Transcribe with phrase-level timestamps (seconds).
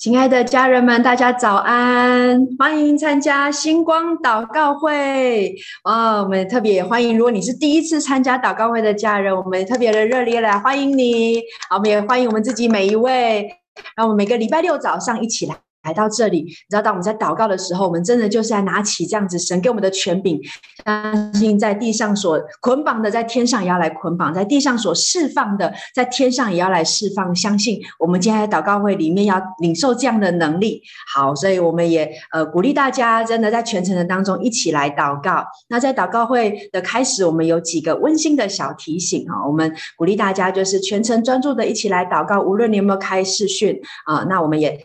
[0.00, 2.48] 亲爱的家人们，大家早安！
[2.58, 5.54] 欢迎参加星光祷告会。
[5.84, 11.42] 哦，我们特别欢迎，如果你是第一次参加祷告会的家人，我们特别的热烈来欢迎你。
[11.68, 13.46] 好，我们也欢迎我们自己每一位。
[13.94, 15.56] 让我们每个礼拜六早上一起来。
[15.82, 20.38] 来到这里，你知道，当我们在祷告的时候，我们真的就是在拿起这样子神给我们的权柄，
[20.84, 27.34] 相信在地上所捆绑的，在天上也要来捆绑；在地上所释放的，在天上也要来释放。
[27.34, 30.82] 相信我们今天在祷告会里面要领受这样的能力。
[31.14, 35.44] 好，所以我们也呃鼓励大家，真的在全程的当中一起来祷告。
[35.68, 44.78] 那在祷告会的开始，我们有几个温馨的小提醒啊，我们鼓励大家就是全程专注的一起来祷告，无论你有没有开视讯啊，那我们也。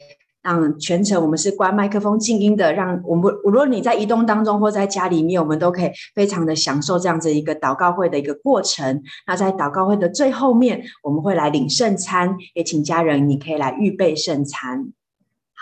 [0.46, 9.02] 让全程我们是关麦克风静音的，让我们无论你在移动当中或在家里面，我们都可以非常的享受这样子一个祷告会的一个过程。
[9.26, 14.94] 那在祷告会的最后面，我们会来领圣餐，也请家人你可以来预备圣餐。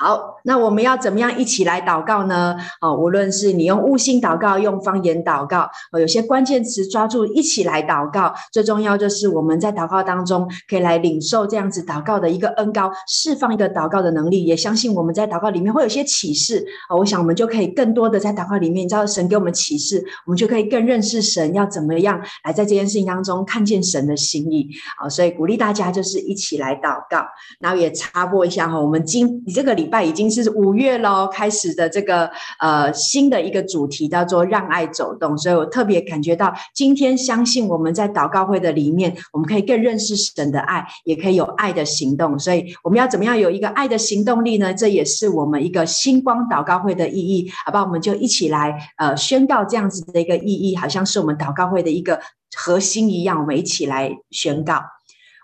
[0.03, 2.57] 好，那我们要怎么样一起来祷告呢？
[2.82, 5.65] 哦，无论是你用悟性祷告，用方言祷告，
[5.98, 8.34] 有些关键词抓住一起来祷告。
[8.51, 14.43] 最重要就是我们在祷告当中可以来领受这样子祷告的一个恩膏，释放一个祷告的能力。
[14.43, 16.65] 也相信我们在祷告里面会有些启示。
[16.90, 24.67] 哦，我想我们就可以更多的在祷告里面，你知道神给我们启示，我们就可以更认识神要怎么样来在这件事情当中看见神的心意。
[24.98, 27.26] 好，所以鼓励大家就是一起来祷告。
[27.62, 29.90] 然后也插播一下哈，我们今你这个礼。
[29.94, 32.27] 拜已经是五月喽，开始的这个
[32.60, 42.40] 呃新的一个主题叫做让爱走动，所以我特别感觉到今天相信我们在祷告会的里面，我们可以更认识神的爱，也可以有爱的行动。
[42.40, 44.74] 所以我们要怎么样有一个爱的行动力呢？
[44.74, 47.84] 这也是我们一个星光祷告会的意义，好吧？
[47.84, 52.20] 我们就一起来呃宣告这样子的一个意义，好像是我们祷告会的一个
[52.55, 54.82] 核心一样，我们一起来宣告。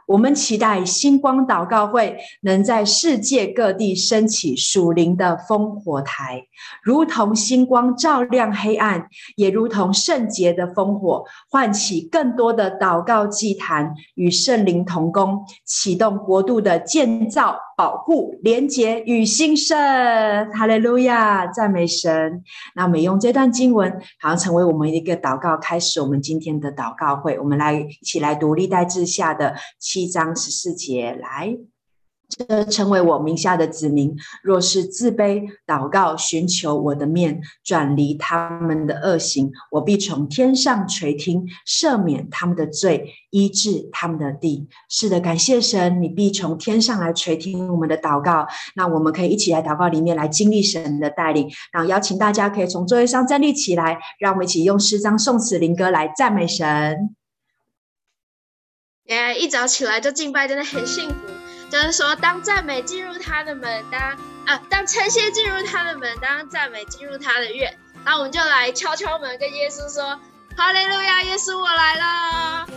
[0.09, 6.41] 我们期待星光祷告会能在世界各地升起属灵的烽火台，
[6.81, 17.55] 如同星光照亮黑暗，也如同圣洁的烽火唤起更多的祷告祭坛，与圣灵同工，启动国度的建造。
[17.79, 19.77] 保护、廉洁与兴盛，
[20.51, 22.43] 哈利路亚，赞美神。
[22.75, 27.39] 那我们用这段经文，好像成为我们一个祷告，开始我们今天的祷告会。
[27.39, 31.57] 我们来一起来读历代志下的七章十四节，来。
[32.29, 44.67] 这成为我名下的子民，若是自卑祷告，寻求我的面，转离他们的恶行，我必从天上垂听，赦免他们的罪，医治他们的地。
[44.87, 48.47] 是的，感谢神，你必从天上来垂听我们的祷告。
[48.75, 51.49] 那我们可以一起来祷告，里面来经历神的带领。
[51.71, 57.15] 然后邀请大家可以从座位上站立起来，让我们一起用诗章、颂词、灵歌来赞美神。
[59.05, 59.35] 耶！
[59.35, 61.15] 一早起来就敬拜，真的很幸福。
[61.69, 64.01] 就是说，当赞美进入他的门，当
[64.45, 70.19] 啊，当称谢进入他的门，当赞美进入他的院，那我们就来敲敲门，跟耶稣说
[70.57, 72.67] ：“哈利路亚，耶稣，我来了。”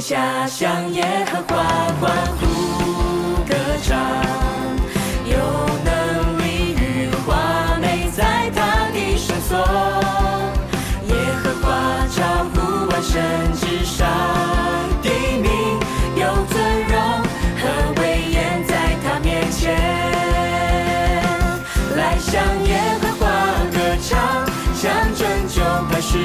[0.00, 1.62] 下向耶和华
[2.00, 2.44] 欢呼
[3.44, 3.96] 歌唱，
[5.24, 5.36] 有
[5.84, 9.56] 能力与华美在他的圣所，
[11.06, 11.66] 耶和华
[12.10, 13.22] 超乎万神
[13.54, 14.06] 之上，
[15.00, 15.08] 地
[15.40, 15.50] 名
[16.16, 16.54] 有尊
[16.88, 16.94] 荣
[17.60, 17.62] 和
[18.00, 19.74] 威严在他面前，
[21.96, 23.24] 来向耶和华
[23.72, 24.12] 歌唱，
[24.74, 26.18] 向拯救磐石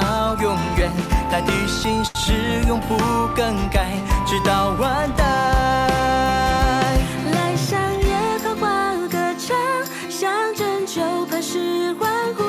[0.00, 0.90] 到永远，
[1.30, 2.32] 他的心是
[2.66, 2.96] 永不
[3.36, 3.92] 更改，
[4.26, 5.24] 直到万代。
[7.32, 9.56] 来向耶和华歌唱，
[10.10, 12.42] 向拯救磐石欢呼。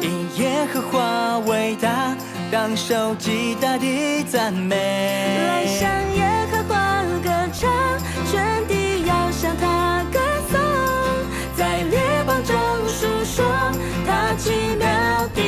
[0.00, 2.16] 因耶和华伟大，
[2.50, 4.74] 当受极大的赞美。
[5.46, 7.70] 来向耶和华歌唱，
[8.30, 10.18] 全地要向他歌
[10.50, 10.58] 颂，
[11.54, 12.56] 在列邦中
[12.88, 13.44] 述说
[14.06, 14.88] 他奇妙
[15.34, 15.42] 的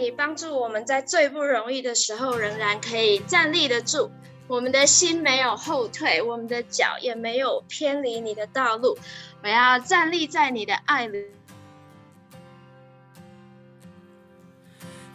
[0.00, 4.10] 你帮助我们在最不容易的时候，仍然可以站立得住。
[4.48, 8.98] 我们的心没有后退，我们的脚也没有偏离你的道路。
[9.42, 11.26] 我要站立在你的爱里。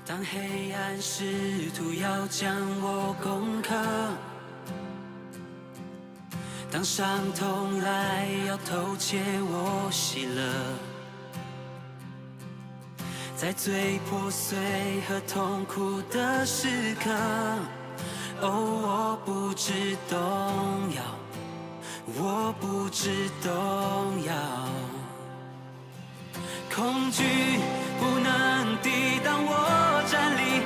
[0.06, 1.26] 当黑暗试
[1.76, 3.76] 图要将我攻克，
[6.72, 10.44] 当伤痛来要偷窃我喜乐，
[13.38, 14.58] 在最破碎
[15.08, 17.12] 和痛苦的时刻，
[18.40, 18.48] 哦，
[18.82, 19.74] 我不知
[20.10, 20.18] 动
[20.96, 21.04] 摇，
[22.18, 23.52] 我不知动
[24.24, 24.34] 摇。
[26.74, 27.24] 恐惧
[28.00, 30.64] 不能抵挡我站立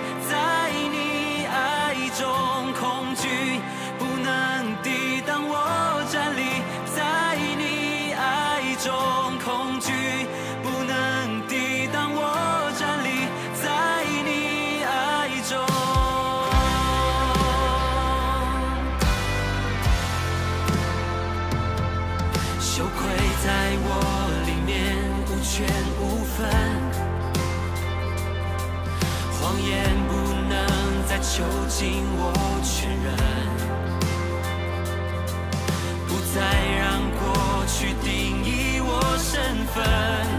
[31.21, 32.33] 囚禁我
[32.63, 33.13] 全然，
[36.07, 36.37] 不再
[36.77, 40.38] 让过去定义我身份。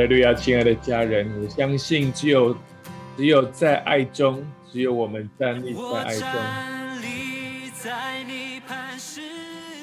[0.00, 2.56] 哈利路亚，亲爱的家人，我相信只有
[3.18, 4.42] 只有在爱中，
[4.72, 6.22] 只有我们站立在爱中。
[6.22, 9.20] 站立在你磐石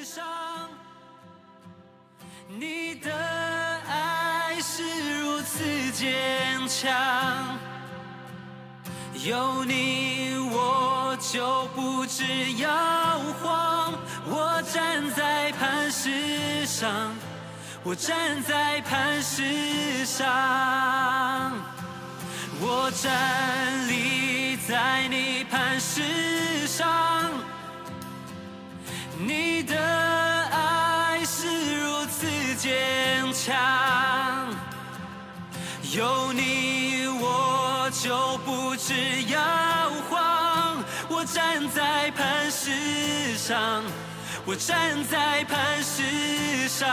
[0.02, 0.26] 上，
[2.48, 4.82] 你的爱是
[5.22, 6.10] 如此坚
[6.66, 7.56] 强，
[9.24, 12.24] 有你我就不知
[12.60, 12.68] 摇
[13.40, 13.94] 晃。
[14.26, 17.14] 我站在磐石上。
[17.88, 20.26] 我站在磐石上，
[22.60, 27.30] 我站立在你磐石上，
[29.18, 31.46] 你的爱是
[31.80, 32.26] 如此
[32.56, 33.56] 坚强，
[35.90, 38.92] 有你我就不致
[39.32, 39.40] 摇
[40.10, 40.84] 晃。
[41.08, 43.82] 我站在磐石上。
[44.48, 46.88] 我站在磐石上，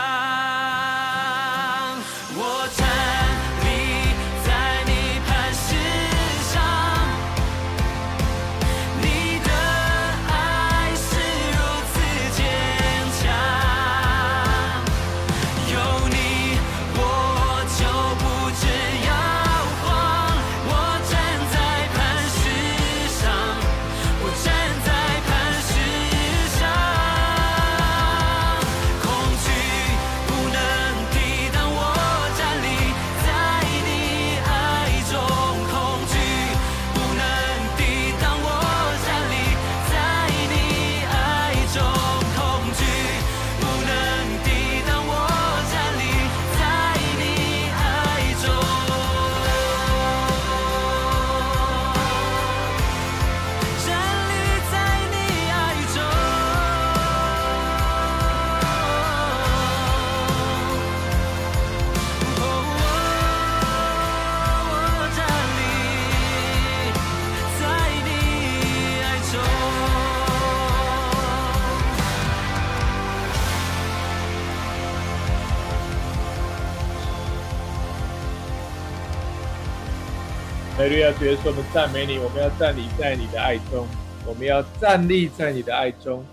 [80.86, 83.84] 哈利路亚，主耶稣，我们赞美你，我们要站立在你的爱中，
[84.24, 86.24] 我们要站立在你的爱中，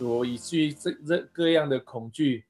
[0.00, 2.44] 主，以至于这这各样的恐惧、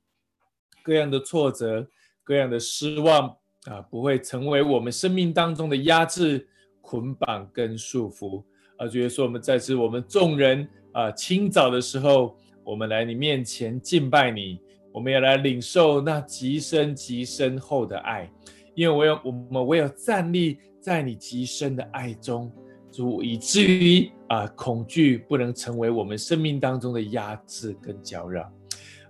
[0.83, 1.87] 各样的挫折、
[2.25, 3.29] 各样的失望
[3.67, 6.49] 啊，不会成为我们生命当中的压制、
[6.81, 8.43] 捆绑跟束缚。
[8.79, 14.59] 啊，主耶稣，我们在此，我们众人啊，清早的时候，我们来你面前敬拜你，
[14.95, 18.27] 我们要来领受那极深极深厚的爱，
[18.75, 20.59] 因为我有我们唯有站立。
[20.81, 22.51] 在你极深的爱中，
[22.91, 28.51] 主，以至于啊，恐惧不能成为我们生命当中的压制跟搅扰。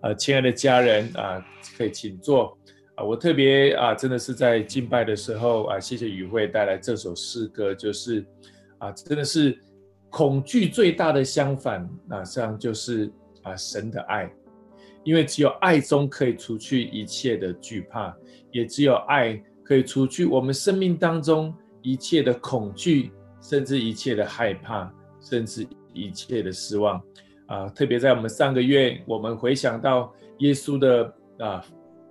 [0.02, 1.40] 呃，亲爱的家人啊，
[1.78, 2.58] 可以请坐
[2.96, 3.04] 啊。
[3.04, 8.26] 我特别啊，真的是在敬拜的时候啊，谢谢宇慧带来这首诗歌，就是
[8.78, 9.56] 啊，真的是
[10.08, 13.12] 恐惧最大的相反，那这样就是
[13.42, 14.28] 啊，神的爱，
[15.04, 18.12] 因为只有爱中可以除去一切的惧怕，
[18.50, 19.40] 也只有爱。
[19.62, 27.02] 可以除去我们生命当中一切的恐惧，甚至一切的害怕，甚至一切的失望
[27.46, 27.68] 啊！
[27.68, 31.64] 特别在我们上个月，我们回想到耶稣的啊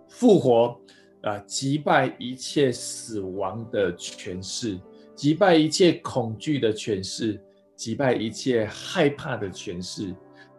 [0.07, 0.79] 复活
[1.21, 4.79] 啊，击败一切死亡的权势，
[5.15, 7.39] 击败一切恐惧的权势，
[7.75, 10.13] 击败一切害怕的权势。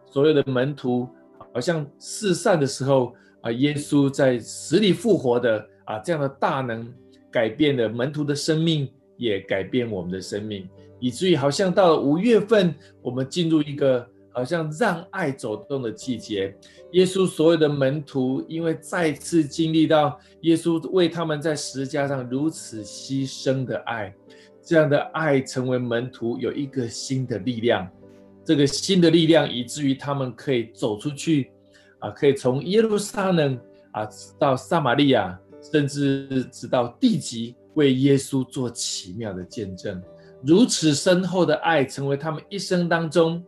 [0.05, 1.07] 所有的门徒
[1.53, 5.67] 好像四散的时候啊，耶稣在死里复活的。
[5.83, 6.87] 啊，这样的大能
[7.29, 8.87] 改变了门徒的生命，
[9.21, 10.67] 也改变我们的生命，
[10.99, 12.73] 以至于好像到了五月份，
[13.03, 16.55] 我们进入一个好像让爱走动的季节。
[16.93, 24.11] 耶稣所有的门徒，因为再次经历到耶稣为他们在十字架上如此牺牲的爱，
[24.63, 27.87] 这样的爱成为门徒有一个新的力量。
[28.43, 31.51] 这个新的力量，以至于他们可以走出去，
[31.99, 33.55] 啊，可以从耶路撒冷
[33.91, 34.09] 啊
[34.39, 35.39] 到撒玛利亚。
[35.63, 40.01] 甚至直到地极，为耶稣做奇妙的见证，
[40.43, 43.43] 如此深厚的爱成为他们一生当中，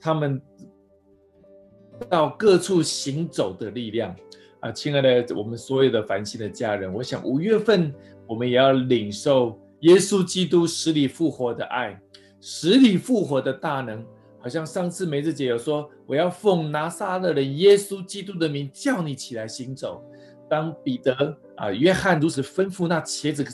[0.00, 0.40] 他们
[2.08, 4.14] 到各处行走的力量
[4.60, 4.72] 啊！
[4.72, 7.94] 亲爱的，我们所有的繁星的家人，我想五月份
[8.26, 12.00] 我们也要领受耶稣基督死里复活的爱，
[12.40, 14.04] 死里复活的大能。
[14.40, 20.02] 好像上次梅子姐有说，我要奉拿撒勒的耶稣基督的名，叫你起来行走。
[20.50, 21.14] 当彼得
[21.62, 23.46] 啊、约翰如此吩咐那茄子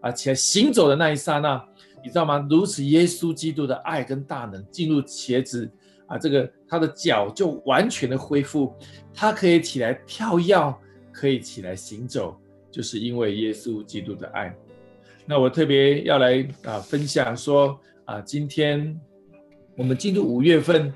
[0.00, 1.60] 啊起来行走的那一刹那，
[2.00, 2.46] 你知道吗？
[2.48, 5.68] 如此耶稣基督的爱跟大能进入茄子
[6.06, 8.72] 啊，这个他的脚就完全的恢复，
[9.12, 10.72] 他可以起来跳跃，
[11.12, 14.54] 可以起来行走，就是因为耶稣基督的爱。
[15.26, 18.96] 那我特别要来啊分享说啊，今天
[19.76, 20.94] 我们进入五月份，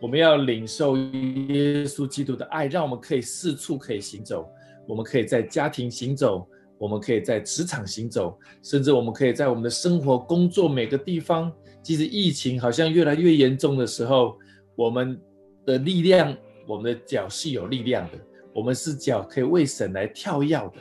[0.00, 4.48] 我们要领受耶稣基督的爱，让我们可以四处可以行走，
[4.86, 6.46] 我们可以在家庭行走，
[6.78, 11.52] 我们可以在职场行走，甚至我们可以在我们的生活、工作每个地方。
[11.82, 14.38] 即使疫情好像越来越严重的时候，
[14.76, 15.20] 我们
[15.66, 16.36] 的力量，
[16.66, 18.18] 我们的脚是有力量的，
[18.54, 20.74] 我们是脚可以为神来跳跃的。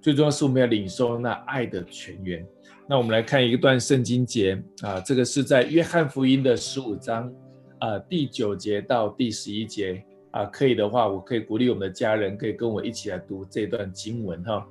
[0.00, 2.44] 最重要是我们要领受那爱的泉源。
[2.88, 7.32] 那我们来看一段圣经节啊，这个是在约翰福音的十五章
[7.78, 14.66] 啊第九节到第十一节啊，可以的话，我可以鼓励我们的家人可以跟我一起来读这段经文哈。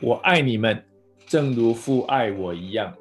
[0.00, 0.82] 我爱你们，
[1.26, 2.94] 正如父爱我一样，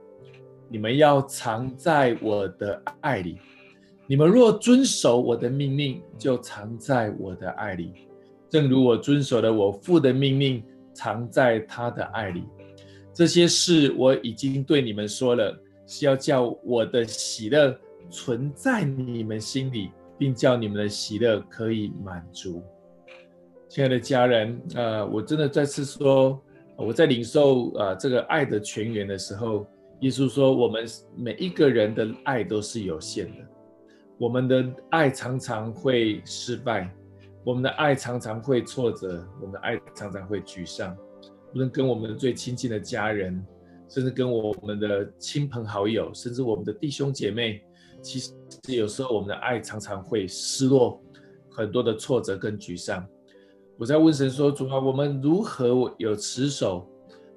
[0.67, 3.38] 你们要藏在我的爱里。
[4.07, 7.93] 你们若遵守我的命令，就藏在我的爱里，
[8.50, 10.63] 正如我遵守了我父的命令。
[10.93, 12.43] 藏在他的爱里，
[13.13, 15.57] 这些事我已经对你们说了，
[15.88, 17.74] 是要叫我的喜乐
[18.10, 19.89] 存在你们心里，
[20.22, 22.62] 并叫你们的喜乐可以满足。
[23.68, 26.40] 亲爱的家人，呃，我真的再次说，
[26.75, 29.66] 我在领受呃这个爱的泉源的时候，
[30.01, 30.86] 耶稣说，我们
[31.18, 33.38] 每一个人的爱都是有限的，
[34.20, 36.88] 我们的爱常常会失败。
[37.44, 40.96] 我们的爱常常会挫折，我们的爱常常会沮丧。
[41.56, 43.44] 无论跟我们最亲近的家人，
[43.90, 47.63] 甚至跟我们的亲朋好友，甚至我们的弟兄姐妹，
[48.01, 48.31] 其实
[48.67, 51.01] 有时候我们的爱常常会失落，
[51.50, 53.05] 很多的挫折跟沮丧。
[53.77, 56.87] 我在问神说：“主啊，我们如何有持守？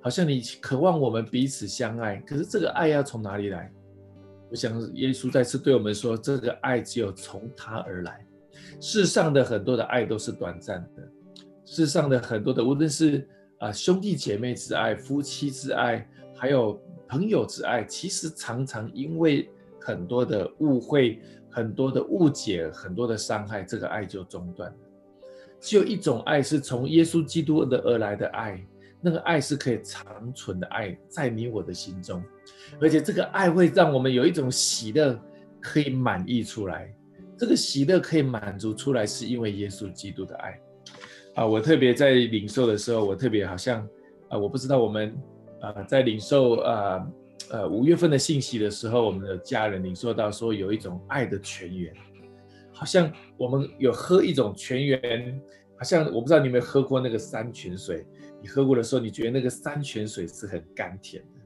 [0.00, 3.72] 好像你渴望我们彼此相爱，可是这个爱要从哪里来？”
[4.50, 8.24] 我想耶稣再次对我们说：“这个爱只有从他而来。”
[8.80, 11.02] 世上的很多的爱都是短暂的，
[11.64, 13.26] 世上的很多的无论是
[13.58, 19.48] 啊兄弟姐妹之爱、夫妻之爱，还有朋友之爱，其实常常因为
[19.84, 21.20] 很多的误会、
[21.50, 24.76] 很多的误解、很多的伤害，这个爱就中断了。
[25.60, 28.58] 只有一种爱是从耶稣基督的而来的爱，
[29.00, 32.22] 那个爱是可以长存的爱，在你我的心中，
[32.80, 35.18] 而且这个爱会让我们有一种喜乐
[35.60, 36.90] 可以满溢出来。
[37.36, 40.60] 这个喜乐可以满足出来，是因为耶稣基督的爱
[41.34, 41.46] 啊！
[41.46, 43.86] 我特别在领受的时候，我特别好像
[44.28, 45.14] 啊，我不知道我们
[45.60, 47.06] 啊在领受啊
[47.50, 51.92] 呃五月份的信息的时候，我们的家人领受到说有一种爱的泉源，
[52.72, 55.40] 好像我们有喝一种泉源，
[55.76, 58.06] 好像我不知道你有没有喝过那个山泉水，
[58.40, 61.40] 你喝过的时候，你觉得那个山泉水是很甘甜的，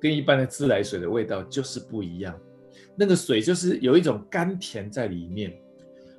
[0.00, 2.38] 跟一般的自来水的味道就是不一样。
[2.96, 5.56] 那个水就是有一种甘甜在里面，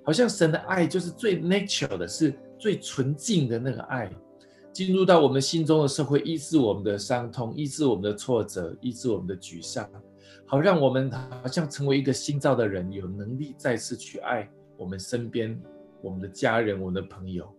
[0.03, 4.09] 好像神的爱就是最 natural 的，是最纯净的那个爱，
[4.75, 9.89] 进入到我们心中的社，会医治我们的伤痛，医治我们的挫折，医治我们的沮丧，
[10.45, 15.57] 好让我们好像成为一个新造的人，有能力再次去爱我们身边
[16.01, 17.49] 我们的家人、我们的朋友，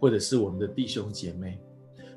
[0.00, 1.60] 或者是我们的弟兄姐妹，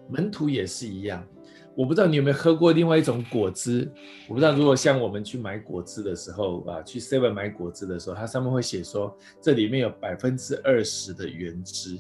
[0.10, 1.28] 门徒也是一样。
[1.76, 3.92] 我不知道你有没有喝过另外一种果汁？
[4.30, 12.00] 我不知道如果像我们去买果汁的时候啊，去 Seven 买果汁的时候，它上面会写说这里面有百分之二十的原汁，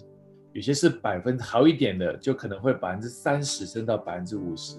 [0.57, 4.77] 有些是百分好一点的，就可能会百分之三十升到百分之五十。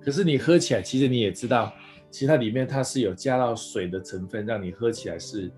[0.00, 1.72] 可是你喝起来，其实你也知道，
[2.10, 5.48] 其实它里面它是有加到水的成分，让你喝起来是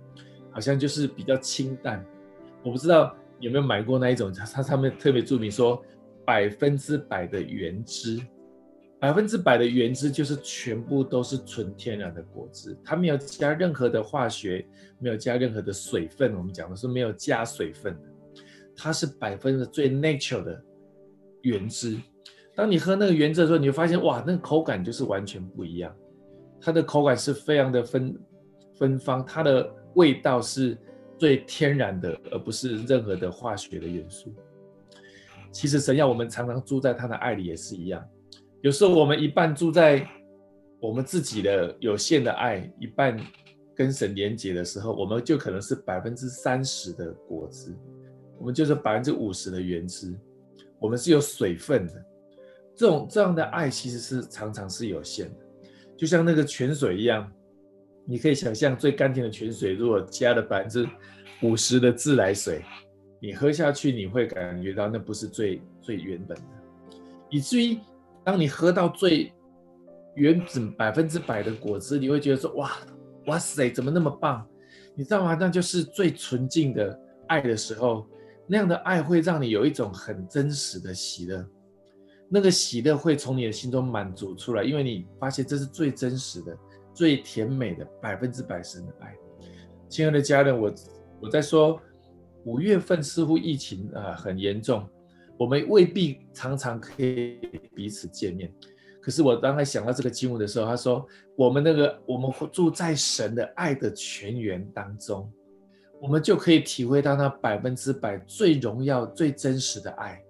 [0.50, 2.04] 好像就是比较清淡。
[2.62, 5.82] 我不知道有没有买过那一种，它它上面特别注明说
[6.26, 8.20] 百分之百的原汁。
[9.00, 14.66] 百分之百的原汁就是全部都是纯天然的果汁，它没有加任何的化学，
[14.98, 16.36] 没有加任何的水分。
[16.36, 18.00] 我们讲的是没有加水分的，
[18.80, 20.62] 它是百分之最 natural 的
[21.42, 21.98] 原汁。
[22.54, 25.92] 当你喝那个原汁的时候，你会发现哇，那个口感就是完全不一样。
[26.60, 28.18] 它的口感是非常的芬
[28.76, 30.78] 芬芳，它的味道是
[31.18, 34.32] 最天然的，而不是任何的化学的元素。
[35.50, 38.04] 其实神要我们常常住在他的爱里也是一样。
[38.60, 40.06] 有时候我们一半住在
[40.80, 43.18] 我们自己的有限的爱，一半
[43.74, 47.72] 跟神连结的时候，我们就可能是百分之三十的果汁，
[48.38, 50.14] 我们就是百分之五十的原汁，
[50.78, 52.04] 我们是有水分的。
[52.74, 55.36] 这种这样的爱其实是常常是有限的，
[55.96, 57.30] 就像那个泉水一样，
[58.06, 60.88] 你可以想象最甘甜的泉水，如果加了百分之
[61.42, 62.62] 五十的自来水，
[63.20, 66.44] 你喝下去你会感觉到那不是最最原本的，
[67.28, 67.78] 以至于。
[68.24, 69.32] 当你喝到最
[70.14, 72.72] 原本百分之百的果汁，你会觉得说：“哇，
[73.24, 74.46] 哇塞，怎么那么棒？”
[74.94, 75.34] 你知道吗？
[75.34, 78.06] 那就是最纯净的爱的时候，
[78.48, 81.46] 那样的爱会让你有一种很真实的喜乐，
[82.30, 86.56] 那个喜乐会从你的心中满足出来，因为你发现这是最真实的、
[86.94, 89.14] 最甜美的百分之百神的爱。
[89.88, 90.74] 亲爱的家人，我
[91.20, 91.78] 我在说，
[92.44, 94.88] 五月份似乎疫情啊很严重，
[95.38, 97.38] 我们未必常常可以
[97.74, 98.50] 彼此见面。
[99.00, 101.06] 可是我刚才想到这个经文的时候，他说，
[101.36, 105.30] 我们那个我们住在神的爱的泉源当中，
[106.00, 110.22] 我们就可以体会到那百分之百最荣耀、最真实的爱。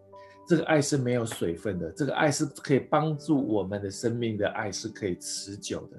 [0.47, 5.99] 这个爱是没有水分的，这个爱是可以帮助我们的生命的爱是可以持久的，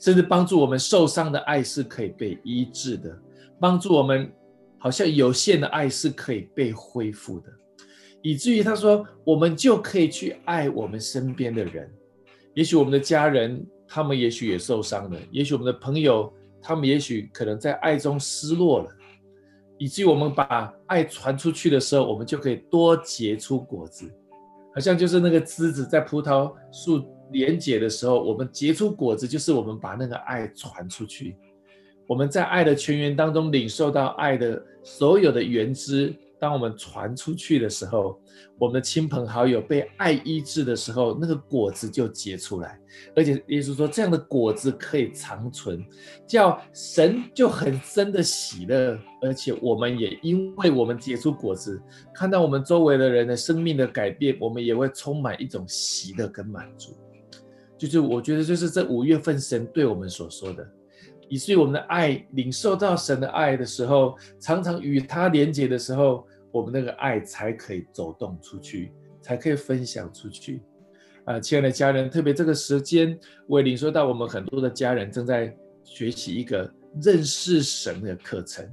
[0.00, 3.14] 甚至帮助我们受伤的爱是可以被医治的，
[3.60, 4.32] 帮助我们
[4.78, 7.52] 好像有限的爱是可以被恢复的，
[8.22, 11.92] 以至于他说，我们就可以去爱我们身边的人，
[12.54, 18.88] 也许我们的家人，他们也许也受伤了，也许我们的朋友，他们也许可能在爱中失落了。
[19.82, 24.08] 以及我们把爱传出去的时候，我们就可以多结出果子，
[24.72, 31.34] 好像就是那个枝子在葡萄树连结的时候，我们结出果子，就是我们把那个爱传出去。
[32.06, 36.14] 我们在爱的泉源当中领受到爱的所有的原汁。
[36.42, 38.20] 当我们传出去的时候，
[38.58, 42.80] 我们的亲朋好友被爱医治的时候，那个果子就结出来。
[43.14, 45.80] 而且耶稣说，这样的果子可以长存，
[46.26, 48.98] 叫神就很深的喜乐。
[49.20, 51.80] 而且我们也因为我们结出果子，
[52.12, 56.90] 看到我们周围的人的生命的改变，我们也会充满一种喜乐跟满足。
[57.78, 60.68] 就是我觉得，就是这五月份神对我们所说的。
[61.28, 70.62] 以至于我们的爱领受到神的爱的时候，常常与他连接的时候，我们那个爱才可以走动出去，才可以分享出去。
[71.24, 76.70] 啊，亲爱的家人，特别这个时间，我也领受到我们很多的家人正在学习一个
[77.02, 78.68] 认识神的课程。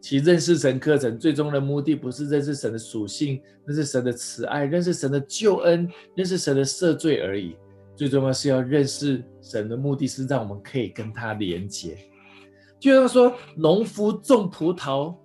[0.00, 7.56] 其实认识神课程最终的目的不是认识神的属性，认识神的慈爱，认识神的救恩，认识神的赦罪而已。
[7.96, 11.98] 最重要是要认识神的目的是让我们可以跟他连结。
[12.78, 15.16] 就像说，农夫种葡萄，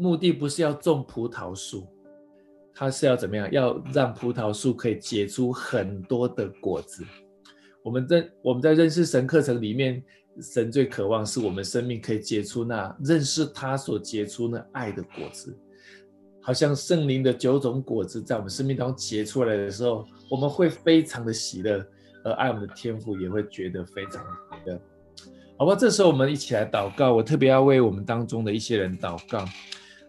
[0.00, 1.86] 目的不是要种葡萄树，
[2.72, 3.52] 他是要怎么样？
[3.52, 7.04] 要让葡萄树可以结出很多的果子。
[7.84, 10.02] 我们在我们在认识神课程里面，
[10.40, 15.54] 神最渴望是我们生命可以结出那认识他所结出那爱的果子，
[16.40, 21.84] 好像圣灵的九种果子在我们生命当中结出来的时候，我们会非常的喜乐。
[22.24, 24.22] 而爱我们的天父也会觉得非常
[24.66, 24.80] 的，
[25.56, 25.74] 好吧？
[25.74, 27.14] 这时候我们一起来祷告。
[27.14, 29.46] 我特别要为我们当中的一些人祷告。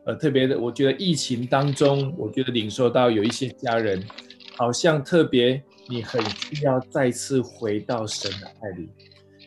[0.05, 4.03] 呃，特别的，我觉得疫情当中，我觉得领受到有一些家人，
[4.57, 8.89] 好像特别你很需要再次回到神的爱里。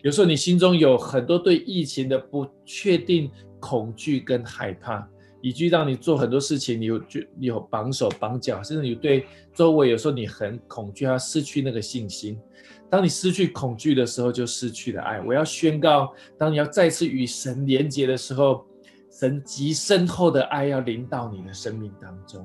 [0.02, 5.08] 有时候你心中有很多对疫情的不确定、恐惧跟害怕。
[5.44, 12.38] 以及让你做很多事情，你有就你有绑手绑脚，甚至你对周围有时候你很恐惧，要失去那个信心。
[12.88, 15.20] 当你失去恐惧的时候，就失去了爱。
[15.20, 18.64] 我要宣告，当你要再次与神连接的时候，
[19.18, 22.44] 神极深厚的爱要临到你的生命当中，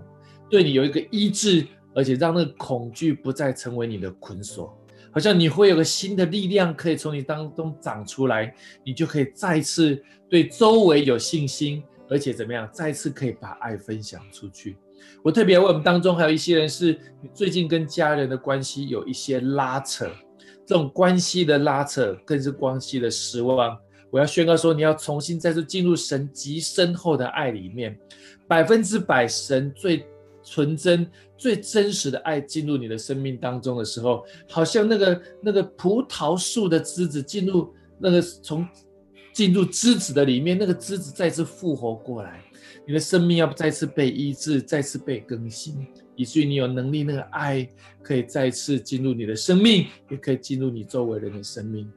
[0.50, 4.78] 对你有一个医治，而且让那个恐惧不再成为你的捆锁，
[5.12, 8.54] 好像你会有个新的力量可以从你当中长出来，
[8.86, 11.84] 你就可以再次对周围有信心。
[12.12, 14.76] 而且怎么样，再次可以把爱分享出去。
[15.24, 17.00] 我特别为我们当中还有一些人是
[17.36, 20.10] 最近跟家人的关系有一些拉扯，
[20.66, 23.78] 这种关系的拉扯更是关系的失望。
[24.12, 27.98] 我要宣告说，你要重新再次进入神极深厚的爱里面，
[28.48, 30.06] 百分之百神最
[30.44, 38.68] 纯真、最真实的爱进入你的生命当中的时候，好像那个那个葡萄树的枝子进入那个从。
[39.32, 42.44] 进入枝子的里面，那个枝子再次复活过来，
[42.86, 47.66] 你的生命要再次被医治，再次被更新，以至于你有能力，那个爱
[48.04, 51.90] 可以再次进入你的生命，也可以进入你周围人的生命。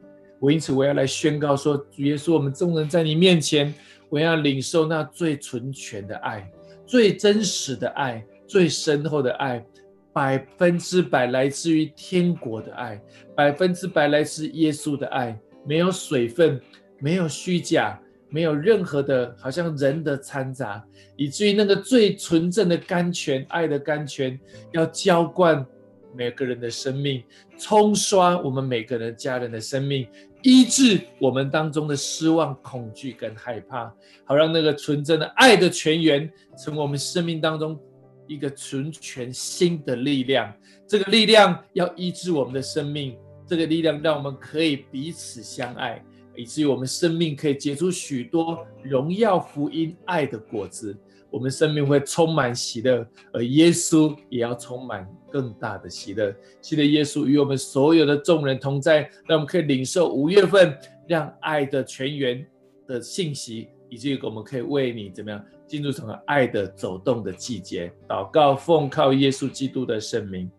[0.42, 3.72] 我因此我要来宣告说，主耶稣，我们众人在你面前，
[4.08, 6.50] 我要领受那最纯全的爱，
[6.84, 9.64] 最真实的爱，最深厚的爱，
[10.12, 13.00] 百分之百来自于天国的爱，
[13.36, 16.60] 百分之百来自耶稣的爱，没有水分。
[17.04, 20.80] 没有虚假，没有任何的，好像人的掺杂，
[21.16, 24.38] 以至于那个最纯正的甘泉，爱的甘泉，
[24.70, 25.66] 要浇灌
[26.14, 27.20] 每个人的生命，
[27.58, 30.06] 冲刷我们每个人家人的生命，
[30.42, 33.92] 医治我们当中的失望、恐惧跟害怕，
[34.24, 37.78] 好让那个纯真的爱的泉源，成为我们生命当中
[38.26, 40.52] 一个纯全新的力量。
[40.86, 46.02] 这个力量要医治我们的生命，这个力量让我们可以彼此相爱。
[46.34, 50.96] 以至于我们生命可以结出许多荣耀福音爱的果子。
[51.32, 56.32] 我们生命会充满喜乐，而耶稣也要充满更大的喜乐。
[56.60, 60.76] 谢谢耶稣与我们所有的众人同在，让我们可以领受五月份
[61.08, 62.46] 让爱的全员
[62.86, 67.90] 的信息，以及我们可以为你怎么样进入成为爱的走动的季节。
[68.06, 70.50] 祷告，奉靠耶稣基督的圣名，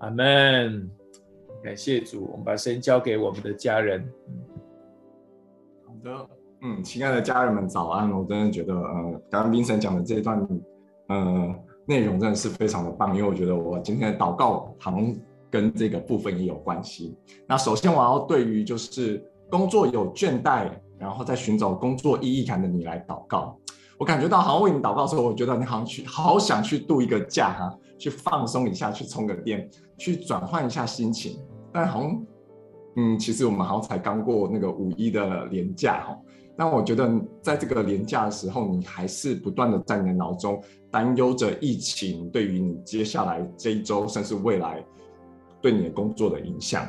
[0.00, 0.90] 阿门。
[1.64, 4.06] 感谢主，我们把神交给我们的家人。
[5.86, 6.37] 好的。
[6.60, 8.10] 嗯，亲爱的家人们，早安！
[8.10, 10.44] 我真的觉得，呃，刚刚 Vincent 讲的这一段，
[11.06, 11.54] 呃，
[11.86, 15.14] 内容真的是非常的棒，因为我觉得我今天的祷告好像
[15.50, 17.16] 跟这个部分也有关系。
[17.46, 20.68] 那首先我要对于就是工作有倦怠，
[20.98, 23.56] 然后在寻找工作意义感的你来祷告。
[23.96, 31.38] 我感觉到好像为你祷告的时候，我觉得你好像去好想去度一个假哈，去放松一下，去充个电，去转换一下心情。
[31.72, 32.26] 但好像，
[32.96, 36.18] 嗯，其实我们好像才刚过那个五一的连假哈。
[36.58, 37.08] 但我觉得，
[37.40, 44.84] 在这个连假的时候，你还是不断的在你的脑中担忧着疫情对于你接下来这一周，甚至未来
[45.62, 46.84] 对你的工作的影响。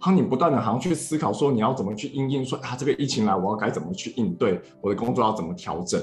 [0.00, 6.02] 好，你不断的好像去思考说，你要怎么去应应，说啊，这个疫情来，我要该怎么去应对，我的工作要怎么调整。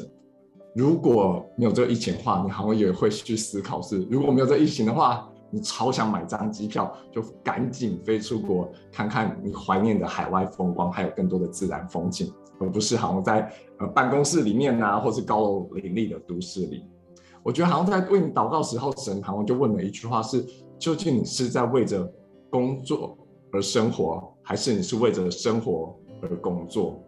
[0.73, 12.31] 如果没有这个疫情的话，你好像也会去思考是，如果没有这个疫情的话，你超想买张机票，就赶紧飞出国，看看你怀念的海外风光，还有更多的自然风景。
[12.59, 16.83] 而不是好像在呃办公室里面啊，或是高楼林立的都市里，
[17.41, 20.45] 我觉得好像在为你祷告时候，神好像就问了一句话是：
[20.77, 22.05] 究竟你是在为着
[22.49, 23.17] 工作
[23.53, 27.01] 而生活，还是你是为着生活而工作？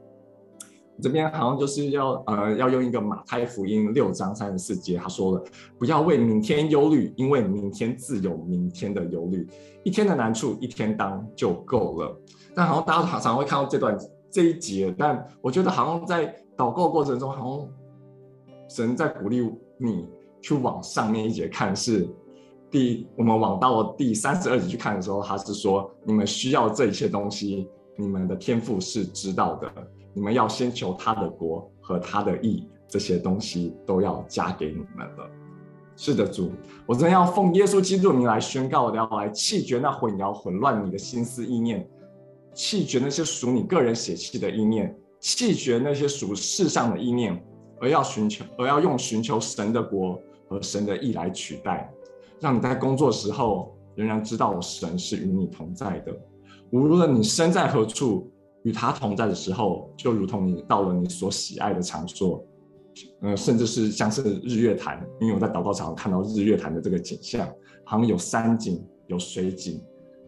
[1.01, 5.43] 这边好像就是要呃要用一个马太福音六章三十四节，他说了：
[5.77, 9.47] 不要为明天忧虑，因为明天自有明天的忧虑，
[9.83, 12.21] 一天的难处一天当就够了。
[12.55, 13.97] 但好像大家常常会看到这段。
[14.31, 17.69] 这一节，但我觉得好像在祷告过程中，好像
[18.69, 19.41] 神在鼓励
[19.77, 20.07] 你
[20.41, 22.07] 去往上面一节看，是
[22.69, 27.67] 第我们往到第三十二节去看的时候，他是说你们需要这一切东西，
[27.97, 29.69] 你们的天赋是知道的，
[30.13, 35.29] 你们要先求他的国和他的义，这些东西都要加给你们了。
[35.97, 36.51] 是的，主，
[36.85, 41.85] 我真要奉耶稣基督名来宣告，要来弃绝那混淆混乱你的心思意念。
[42.53, 47.41] 弃绝那些属你个人血气的意念，弃绝那些属世上的意念，
[47.79, 51.91] 而要寻求，而要用寻求神的国和神的意来取代，
[52.39, 56.13] 让你在工作时候仍然知道神是与你同在的。
[56.71, 58.31] 无论你身在何处，
[58.63, 62.45] 与他同在的时候，就如同你到了你所喜爱的场所，
[63.21, 67.47] 呃，甚至是像是日月潭，因为我在祷告场看到日月潭的这个景象，
[67.85, 69.81] 好像有山景、有水景、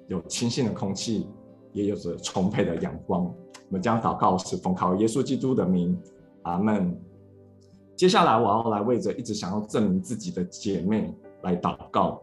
[0.08, 1.28] 有清新的空气。
[1.74, 3.24] 也有着充沛的阳光。
[3.26, 3.34] 我
[3.70, 6.00] 们将祷告是奉靠耶稣基督的名，
[6.44, 6.98] 阿门。
[7.96, 12.22] 接下来我要来为着一直想要证明自己的姐妹来祷告。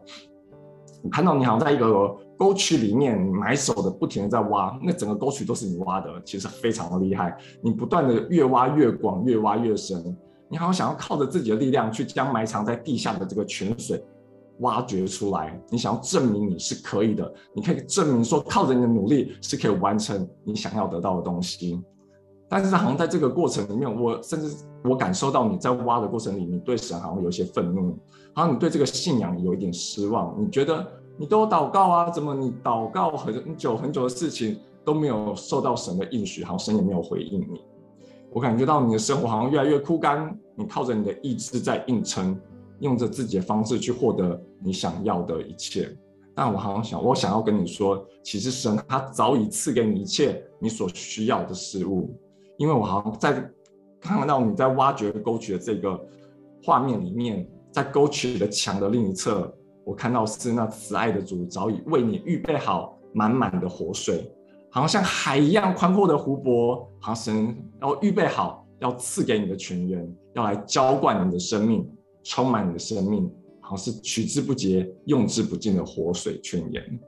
[1.03, 7.35] 我看到你好像在一个沟渠里面，埋手的不停的在挖，那整个沟渠都是你挖的，其实非常的厉害。
[7.61, 10.15] 你不断的越挖越广，越挖越深。
[10.47, 14.03] 你好像想要靠着自己的力量去将埋藏在地下的这个泉水。
[14.59, 21.81] 挖掘出来，你想要证明你是可以的，你可以证明说靠着你的努力是可以完成你想要得到的东西。
[22.47, 27.97] 但是好像在这个过程里面，我甚至我感受到你在挖的过程里，你对神好像有一些愤怒，
[28.33, 30.35] 好像你对这个信仰有一点失望。
[30.37, 30.85] 你觉得
[31.17, 37.61] 你都祷告啊，怎么你祷告很久很久的事情都没有受到神的应许，好像神也没有回应你。
[38.33, 42.37] 我感觉到你的生活好像越来越枯干，你靠着你的意志在硬撑。
[42.81, 45.89] 用着自己的方式去获得你想要的一切，
[46.35, 52.13] 但我好像想，我想要跟你说，其实神他早已赐给你一切你所需要的事物，
[52.57, 53.49] 因为我好像在
[53.99, 55.99] 看到你在挖掘沟渠的这个
[56.63, 59.53] 画面里面，在沟渠的墙的另一侧，
[59.85, 64.31] 我看到是那慈爱的主早已为你预备好满满的活水，
[64.71, 71.87] 好像像海一样宽阔的湖泊，好像神要预备好要赐给你的泉源，要来浇灌你的生命。
[72.23, 73.29] 充满你的生命，
[73.59, 76.99] 好像是取之不竭、用之不尽的活水泉源。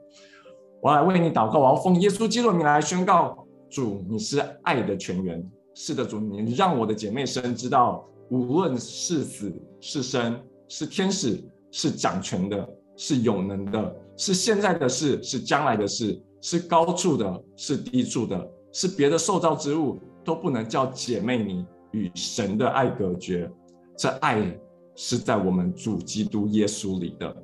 [0.80, 5.42] 我来为你祷告，我要奉耶稣基督的名来宣告：主，你是爱的泉源。
[5.74, 23.50] 是的，主，你让我的姐妹深知道，无论是死是生，是天使，是掌权的，是有能的，是现在的事，是将来的事，是高处的，是低处的，是别的受造之物，都不能叫姐妹你与神的爱隔绝。
[23.96, 24.56] 这爱。
[24.96, 27.36] 是在我们主基督耶稣里的，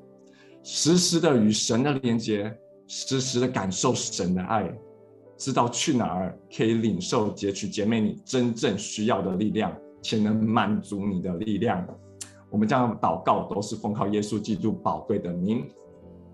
[0.63, 4.73] 时时的与神的连接，时时的感受神的爱，
[5.37, 11.87] 知道去哪儿可以领受截取姐妹你真正需要的力量，且能满足你的力量。
[12.51, 15.67] 我们这样祷告都是奉靠耶稣基督宝贵的名，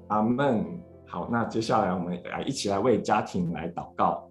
[0.08, 0.64] 阿门。
[1.06, 4.28] 好，那接下来我们来一起来为家庭来祷告。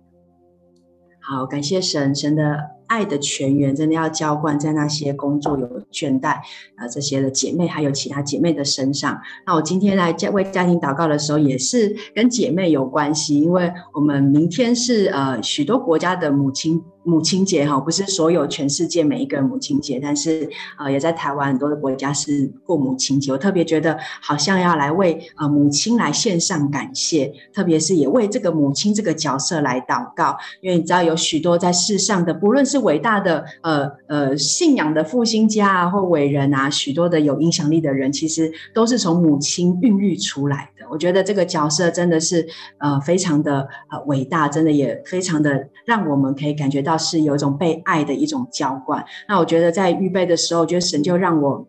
[1.21, 2.76] 好，感谢神，神的。
[2.88, 6.36] 爱的泉源真的要浇灌在那些工作有倦怠
[6.76, 9.19] 啊这些的姐妹，还有其他姐妹的身上。
[9.45, 23.32] 那我今天来家为家庭祷告的时候，也是跟姐妹有关系，因为我们明天是呃许多国家的母亲母亲节哈，不是所有全世界每一个人母亲节，但是呃也在台湾很多的国家是过母亲节。
[23.32, 32.74] 我特别觉得好像要来为呃母亲来献上感谢，特别是也为这个母亲这个角色来祷告，因为你知道有许多在世上的不论是。
[32.75, 40.85] 是伟大的呃呃信仰的复兴家啊，或伟人啊，许多的有影响力的人，其实都是从母亲孕育出来的。
[40.91, 42.45] 我觉得这个角色真的是
[42.79, 49.03] 呃非常的呃伟大，真的也非常的让我们可以感觉到是有一种被爱的一种浇灌。
[49.29, 51.65] 那我觉得在预备的时候，我觉得神就让我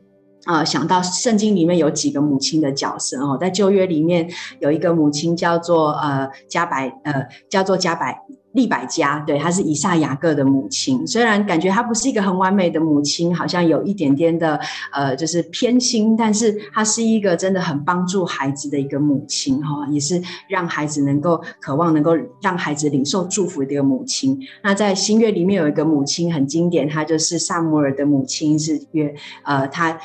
[0.47, 8.26] 呃想到圣经里面有几个母亲的角色哦，在旧约里面有一个母亲叫做呃加百呃叫做加百。
[8.57, 11.07] 利百加，对，她是以撒雅各的母亲。
[11.07, 14.59] 虽然感觉她不是一个很完美的母亲，好像有一点点的
[14.93, 24.37] 呃，就是偏心，但是她是一个真的很帮助孩子的一个母亲哈，也是让孩子能够渴望能够让孩子领受祝福的一个母亲。
[24.65, 29.15] 那在新约里面有一个母亲很经典，她就是撒母耳的母亲，是约
[29.45, 29.99] 呃，她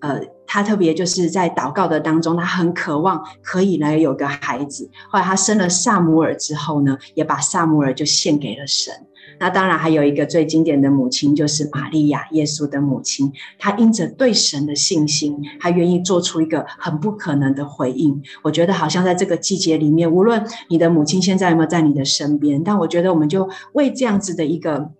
[0.00, 0.20] 呃。
[0.48, 4.90] 他特别就是在祷告的当中，他很渴望可以来有个孩子。
[5.10, 8.92] 后来他生了撒母耳之后呢，也把撒母耳就献给了神。
[9.38, 13.30] 那当然还有一个最经典的母亲，就是玛利亚，耶稣的母亲。
[13.58, 18.20] 她因着对神的信心，她愿意做出一个很不可能的回应。
[18.42, 24.90] 我觉得好像在这个季节里面，无论你的母亲现在有没有在你的身边，但我觉得我们就为这样子的一个。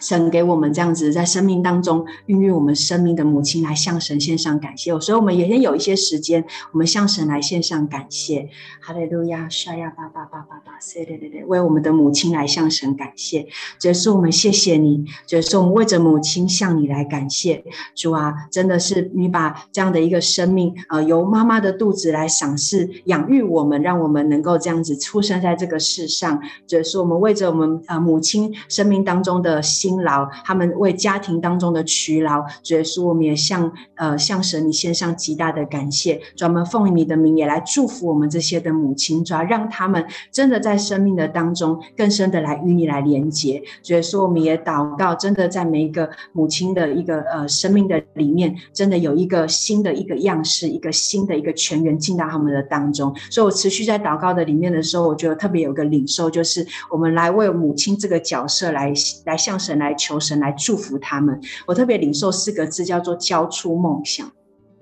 [0.00, 8.48] 神给我们这样子在生命当中孕育我们生命的母亲来向神献上感谢，所以我们也先有一些时间，我们向神来献上感谢。
[8.80, 13.46] 哈利路亚，沙呀巴巴巴巴，塞嘞嘞嘞，为我们的母亲来向神感谢。
[13.78, 15.04] 主耶稣，我们谢谢你。
[15.26, 17.64] 主耶稣，我们为着母亲向你来感谢。
[17.94, 26.40] 主啊，真的是你把这样的一个生命，呃，由妈妈的肚子来赏赐养育我们，让我们能够这样子出生在这个世上。
[26.66, 43.62] 主耶稣，我们为着我们呃母亲生命当中的辛劳，他们为家庭当中的劬劳，主耶稣，我们也向呃向神你献上极大的感谢，专门奉你的名也来祝福我们这些的母亲，主要让他们真的在在生命的当中更深的来与你来连接。
[43.82, 53.16] 所以说，我们也祷告，真的在每一个母亲的一个呃生命的里面，真的有一个新的一个样式，一个新的一个全员进到他们的当中。
[53.30, 58.92] 所以我持续在祷告的里面的时候，我觉得特别有个领受，就是我们来为母亲这个角色来
[59.24, 59.78] 来向神。
[59.78, 64.28] 来求神来祝福他们，我特别领受四个字，叫做交出梦想。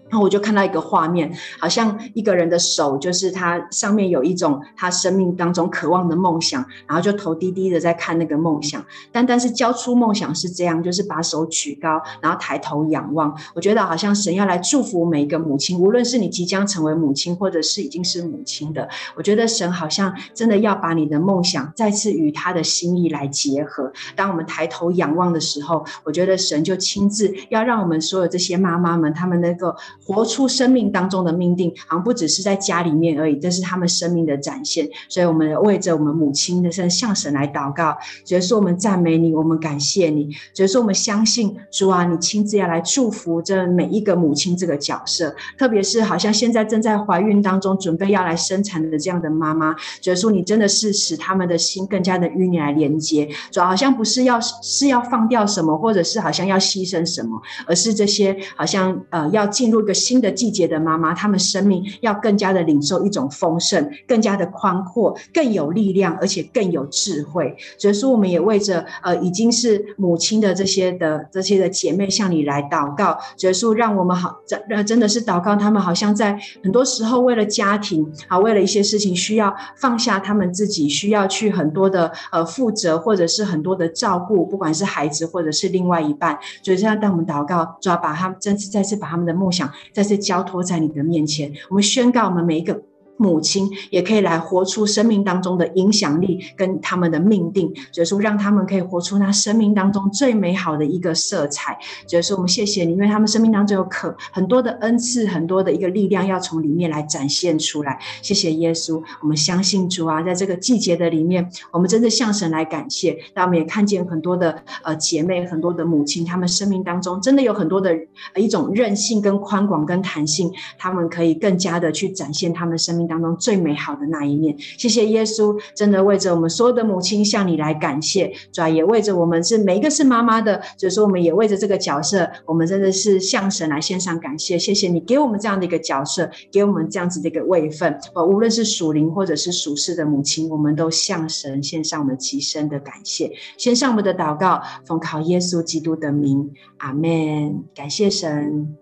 [0.09, 8.85] 然后我就看到一个画面，好像一个人的手，就是他上面有一种他生命当中渴望的梦想，然后就头低低的在看那个梦想。
[9.11, 13.37] 但但是交出梦想是这样，就是把手举高，然后抬头仰望。
[13.53, 18.89] 我觉得好像神要来祝福每一个母亲，无论是你即将成为母亲，或者是已经是母亲的。
[19.17, 23.93] 我觉得神好像真的要把你的梦想再次与他的心意来结合。
[24.15, 29.75] 当我们抬头仰望的时候，我觉得神就亲自要让我们所有这些妈妈们，他们能够。
[30.07, 34.89] 活出生命当中的命定，好像不只是在家里面而已，这是他们生命的展现。
[35.09, 40.31] 所以，我们为着我们母亲的身向神来祷告，所以说我们赞美你，我们感谢你。
[40.55, 49.75] 所以说我们相信主啊，你亲自要来祝福这每一个母亲这个角色，特别是好像现在正在怀孕当中，准备要来生产的这样的妈妈。
[50.01, 59.96] 所以说你真的是使他们的心更加的与你来连接，主要好像不是要是要放掉什么，或者是好像要牺牲什么，而是这些好像呃要进入一个。
[59.97, 67.57] 新的季节的妈妈，她们生命要更加的领受一种丰盛，更加的宽阔，更有力量，而且更有智慧。
[67.79, 73.17] 所以说，我们也为着呃已经是母亲的这些的这些的姐妹向你来祷告。
[73.37, 86.39] 所以说，让我们好真真的是祷告，他们好像在很多时候为了家庭，好为了一些事情需要放下他们自己，需要去很多的呃负责，或者是很多的照顾，不管是孩子或者是另外一半。
[86.63, 89.71] 所以，这样当我们祷告，主要把他们再次再次把他们的梦想。
[89.93, 92.83] 再次交托在你的面前，我们宣告：我们每一个
[93.17, 101.79] 母亲也可以来活出生命当中的影响力跟他们的命定，就是说让他们可以活出那生命当中最美好的一个色彩。
[102.07, 107.99] 所以说我们谢谢你，因为他们生命当中有可很多的恩赐，很多的一个力量要从里面来展现出来。
[108.21, 113.17] 谢谢耶稣，我们相信主啊，在这个季节的里面，我们真的向神来感谢。
[113.35, 117.97] 那我们也看见很多的呃姐妹，很多的母亲，他们生命当中真的有很多的
[118.35, 123.06] 一种韧性跟宽广跟弹性，他们可以更加的去展现他们生命。
[123.07, 148.77] 当中最美好的那一面，谢谢耶稣，真的为着我们所有的母亲向你来感谢，主要也为着我们是每一个是妈妈的，所以说我们也为着这个角色，我们真的是向神来献上感谢，谢谢你给我们这样的一个角色，给我们这样子的一个位分，呃，无论是属灵或者是属世的母亲，我们都向神献上我们极深的感谢，献上我们的祷告，奉靠耶稣基督的名，阿门，感谢神。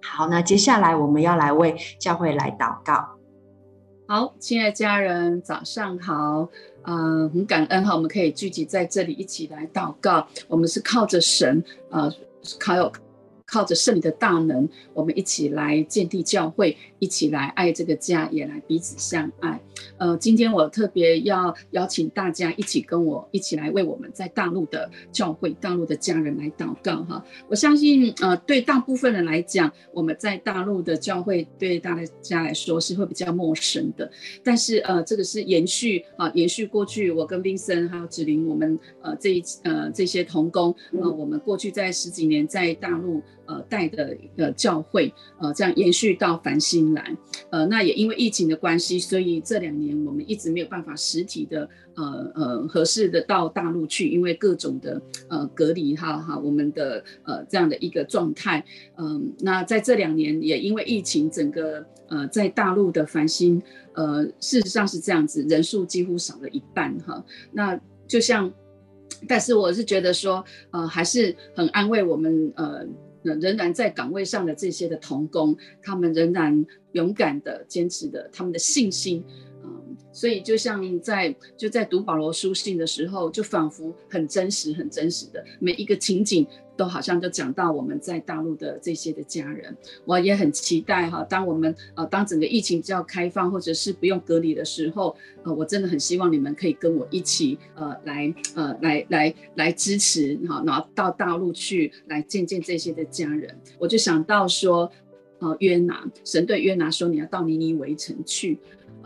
[0.00, 3.17] 好，那接下来我们要来为教会来祷告。
[4.10, 6.48] 好，亲爱的家人，早上好。
[6.84, 10.26] 嗯、很感恩哈，我们可以聚集在这里一起来祷告。
[10.46, 12.10] 我们是靠着神，呃，
[12.58, 12.90] 靠有。
[13.44, 19.60] 靠着圣灵的大能，我们一起来建立教会，一起来爱这个家，也来彼此相爱。
[19.96, 27.24] 呃，今天我特别要邀请大家一起跟我一起来为我们在大陆的教会、大陆的家人来祷告哈。
[27.48, 34.10] 我相信，呃，对大部分人来讲，我们在大陆的教会对大家来说是会比较陌生的。
[34.42, 43.22] 但是，呃，这个是延续啊，延续过去我跟冰森还有子玲我们呃这一呃这些同工，呃，我们过去在十几年在大陆。
[43.48, 47.16] 呃，带的呃教会，呃，这样延续到繁星来，
[47.48, 58.62] 呃，那也因为疫情的关系，所以这两年我们一直没有办法实体的，呃呃，合适的到大陆去，因为各种的呃隔离哈哈，我们的呃这样的一个状态，
[58.98, 63.62] 嗯、那在这两年也因为疫情，整个呃在大陆的繁星，
[63.94, 68.52] 呃，事实上是这样子，人数几乎少了一半哈，那就像，
[69.26, 72.86] 但是我是觉得说，呃，还是很安慰我们，呃。
[73.22, 79.24] 仍然在岗位上的这些的童工，他们仍然勇敢的坚持着他们的信心，
[80.18, 86.44] 所以就像在就在读保罗书信的时候，就仿佛很真实、很真实的每一个情景。
[86.78, 91.24] 都好像就讲到我们在大陆的这些的家人，我也很期待哈。
[91.24, 103.52] 当我们呃，当整个疫情比较开放或者是不用隔离的时候，呃，我真的很希望你们可以跟我一起呃来呃来来来支持哈，然后到大陆去来见见这些的家人。
[103.80, 104.88] 我就想到说，
[105.40, 108.56] 呃，约拿，神对约拿说，你要到尼尼围城去，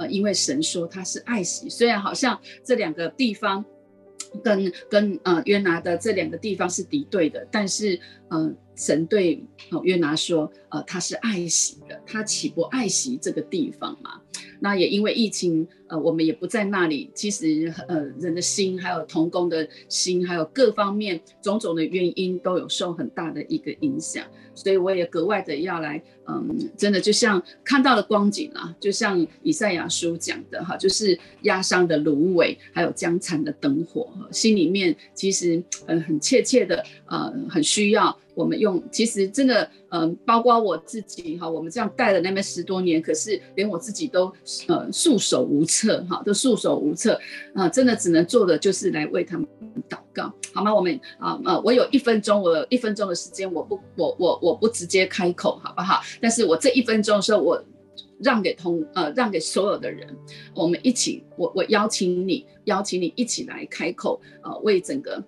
[0.09, 3.64] 因为神说他是爱惜，虽然好像这两个地方。
[4.42, 8.00] 跟跟呃约拿的这两个地方是敌对的，但是
[8.30, 14.22] 呃神对呃约拿说，呃他是爱惜的，他岂不爱惜这个地方嘛？
[14.59, 24.24] 那也因为疫情，呃我们也不在那里，其实呃人的心还有同工的心，还有各方面种种的原因都有受很大的一个影响。
[24.55, 38.18] 所以我也格外的要来，嗯，真的就像看到了光景啊，就像以赛亚书讲的哈，就是压伤的芦苇，还有将残的灯火，心里面其实嗯很切切的，呃，很需要。
[38.34, 44.32] 我们用其实真的，嗯、呃，包括我自己哈，我们这样带了那边十多年，可是连我自己都
[44.68, 47.18] 呃束手无策策哈，都束手无策
[47.55, 49.47] 啊、真的只能做的就是来为他们
[49.89, 50.72] 祷告，好吗？
[50.72, 56.01] 我们啊呃，我有一分钟，我有一分钟的时间，我不我我我不直接开口，好不好？
[56.20, 57.62] 但是我这一分钟的时候，我
[58.20, 60.07] 让给同呃让给所有的人，
[60.55, 65.22] 我们一起，我我邀请你，邀请你一起来开口、呃，为整个。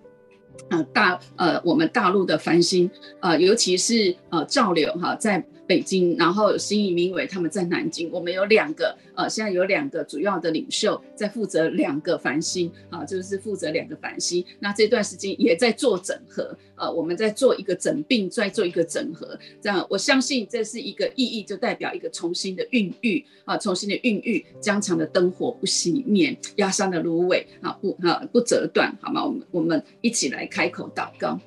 [0.69, 2.89] 呃，大呃，我们大陆的繁星，
[3.19, 8.95] 呃，尤其是呃，赵柳哈，在北京，然后新义明伟他们在南京，我们有两个。
[9.15, 14.43] 呃，现在有两个主要的领袖在负责两个繁星啊，就是负责两个繁星。
[14.59, 19.39] 那这段时间也在做整合，呃，我们在做一个整并，再做一个整合。
[19.61, 29.23] 这样，我相信这是一个意义，就代表一个重新的孕育啊，重新的孕育，将残的灯火不熄灭，压伤的芦苇啊不啊不折断，好吗？
[29.23, 31.39] 我们我们一起来开口祷告。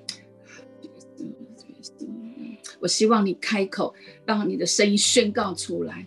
[2.80, 6.06] 我希望你开口，让你的声音宣告出来。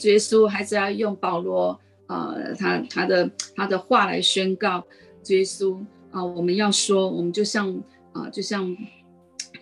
[0.00, 1.78] 耶稣还是要用保罗，
[2.08, 4.84] 呃，他他的他的话来宣告，
[5.28, 5.78] 耶稣
[6.10, 7.80] 啊，我们要说，我们就像
[8.12, 8.76] 啊，就像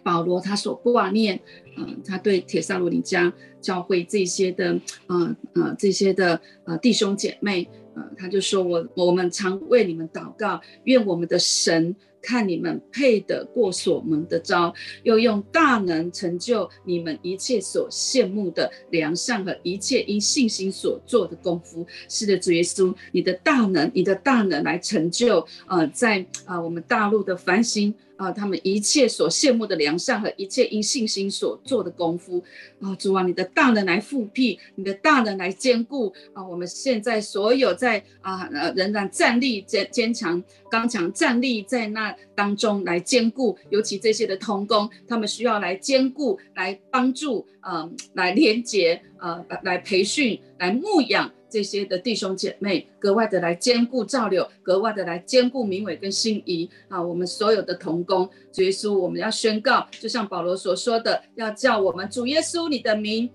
[0.03, 1.39] 保罗他所挂念，
[1.77, 3.31] 嗯、呃，他对铁萨罗尼迦
[3.61, 11.95] 教会这些的，呃呃这些的呃弟兄姐妹，呃，他就说我我们常为你们祷告，愿我们的神。
[12.27, 14.75] 看你们配得过所蒙的招，
[15.05, 21.87] 又用大能成就你们一切所羡慕的良善和一切因信心所做的功夫。
[22.09, 27.95] 是的，主耶稣，你的大能，你的大能来成就，呃，在啊、呃、我们大陆的繁星。
[28.17, 32.43] 啊，他们一切所羡慕的良善和一切因信心所做的功夫，
[32.81, 51.31] 啊，主啊，你的大能来复辟，你的大能来坚固啊，我们现在所有在啊呃仍然站立坚坚强刚强站立在那当中来坚固，尤其这些的童工，他们需要来坚固，来帮助，嗯、来连接，呃，来培训，来牧养。
[51.49, 57.01] 这些的弟兄姐妹格外的来坚固造流，格外的来兼顾明伟跟心怡啊！
[57.03, 63.31] 我们所有的同工，主耶稣，我们要宣告，就像保罗所说的，要叫我们主耶稣你的名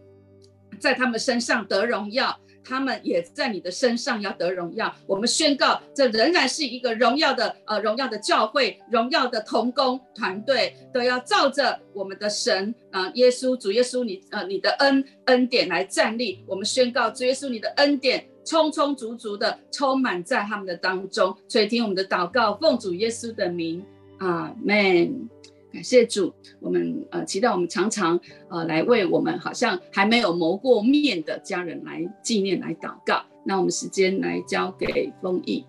[0.80, 2.38] 在他们身上得荣耀。
[2.64, 4.94] 他们也在你的身上要得荣耀。
[5.06, 16.44] 我们宣告，这仍然是一个荣耀的呃荣耀的教会，荣耀的同工团队，都要照着我们的神啊、呃，耶稣主耶稣你呃你的恩恩典来站立。
[16.48, 21.36] 我们宣告，主耶稣你的恩典充充足足的充满在他们的当中。
[21.48, 23.84] 垂听我们的祷告，奉主耶稣的名，
[24.20, 25.30] 阿门。
[25.72, 28.20] 感谢主，我们呃期待我们常常
[28.50, 33.24] 呃来为我们好像还没有谋过面的家人来纪念来祷告。
[33.46, 35.66] 那我们时间来交给丰毅。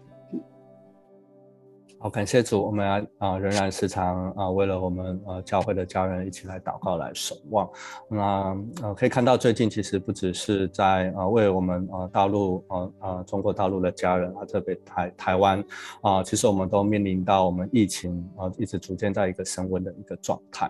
[2.03, 7.71] 好，感谢主，我们啊、仍然时常啊、为了我们呃教会的家人一起来祷告来守望。
[8.09, 15.65] 那呃可以看到最近其实不只是在呃为我们呃大陆呃呃中国大陆的家人啊，特别台台湾
[16.01, 20.69] 啊、其实我们都面临到我们疫情啊、一直逐渐在一个升温的一个状态。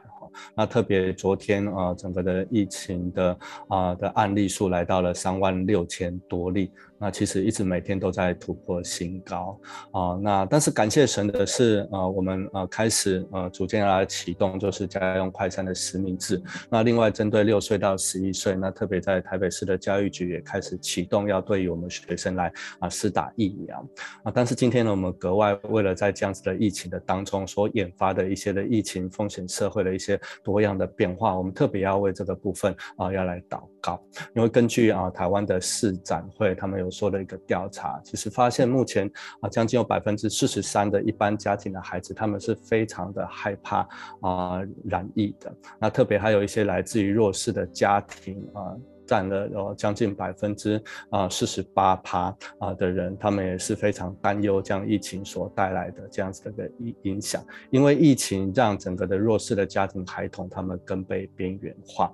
[0.55, 6.71] 那特别昨天啊、呃、整个的疫情的啊、的案例数来到了三万六千多例。
[6.99, 9.59] 那其实一直每天都在突破新高
[9.91, 16.41] 啊，那但是感谢神的是，呃，我们呃开始呃逐渐来启动，就是家用快餐的实名制。
[16.71, 23.85] 那另外针对六岁到十一岁，那特别在台北市的教育局也开始启动，要对于我们学生来啊施打疫苗
[24.23, 24.31] 啊。
[24.33, 34.03] 但是今天呢，我们格外为了在这样子的疫情的当中所引发的一些的疫情风险，社会的一些多样的变化，我们特别要为这个部分啊要来祷告，
[34.35, 36.93] 因为根据啊台湾的市展会，他们有。
[37.03, 39.11] 做了一个调查，其实发现目前
[39.41, 43.79] 啊，将近有百分之四十三的一般家庭的孩子，他们是非常的害怕
[44.21, 45.53] 啊染疫的。
[45.81, 48.77] 那特别还有一些来自于弱势的家庭啊，
[49.13, 62.11] 占了有将近百分之啊四十八趴啊的人，他们也是非常担忧这样疫情所带来的这样子的一个影影响，因为疫情让整个的弱势的家庭孩童他们更被边缘化。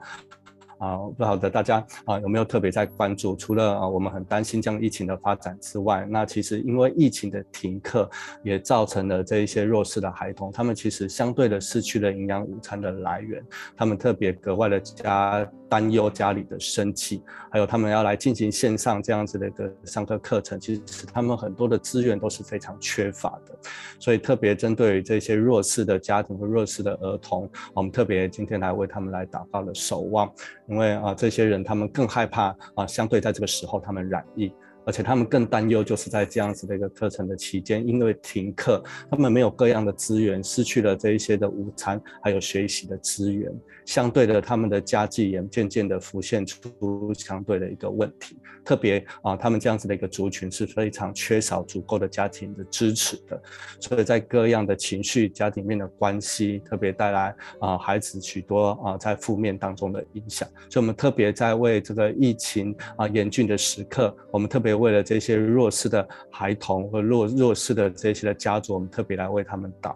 [0.79, 3.35] 啊，不晓得大家啊有没有特别在关注？
[3.35, 8.09] 除了啊我们很担心这样疫情的发展之外，那其实因为疫情的停课，
[8.45, 13.45] 也造成了这一些弱势的孩童，他们其实相对的失去了营养午餐的来源，
[13.77, 23.57] 他们特别格外的加担忧家里的生计，还有他们要来进行线上这样子的一个上课课程，其实他们很多的资源都是非常缺乏的，
[23.99, 30.33] 所以特别针对于这些弱势的家庭和弱势的儿童，我们特别今天来为他们来打造了守望。
[30.67, 34.53] 因为啊，这些人他们更害怕啊，相对在这个时候他们染疫，
[34.89, 43.53] 而且他们更担忧，就是在这样子的一个课程的期间，因为停课，他们没有各样的资源，失去了这一些的午餐，还有学习的资源。
[43.85, 53.43] 相对的，他们的家计也渐渐的浮现出相对的一个问题，特别啊，他们这样子的一个族群是非常缺少足够的家庭的支持的，
[53.81, 60.49] 所以在各样的情绪、家庭面的关系，特别带来啊孩子许多啊在负面当中的影响。
[60.71, 69.95] 所以，我们特别在为这个疫情啊严峻的时刻，我们特别为了这些弱势的孩童和弱弱势的这些的家族，我们特别来为他们祷。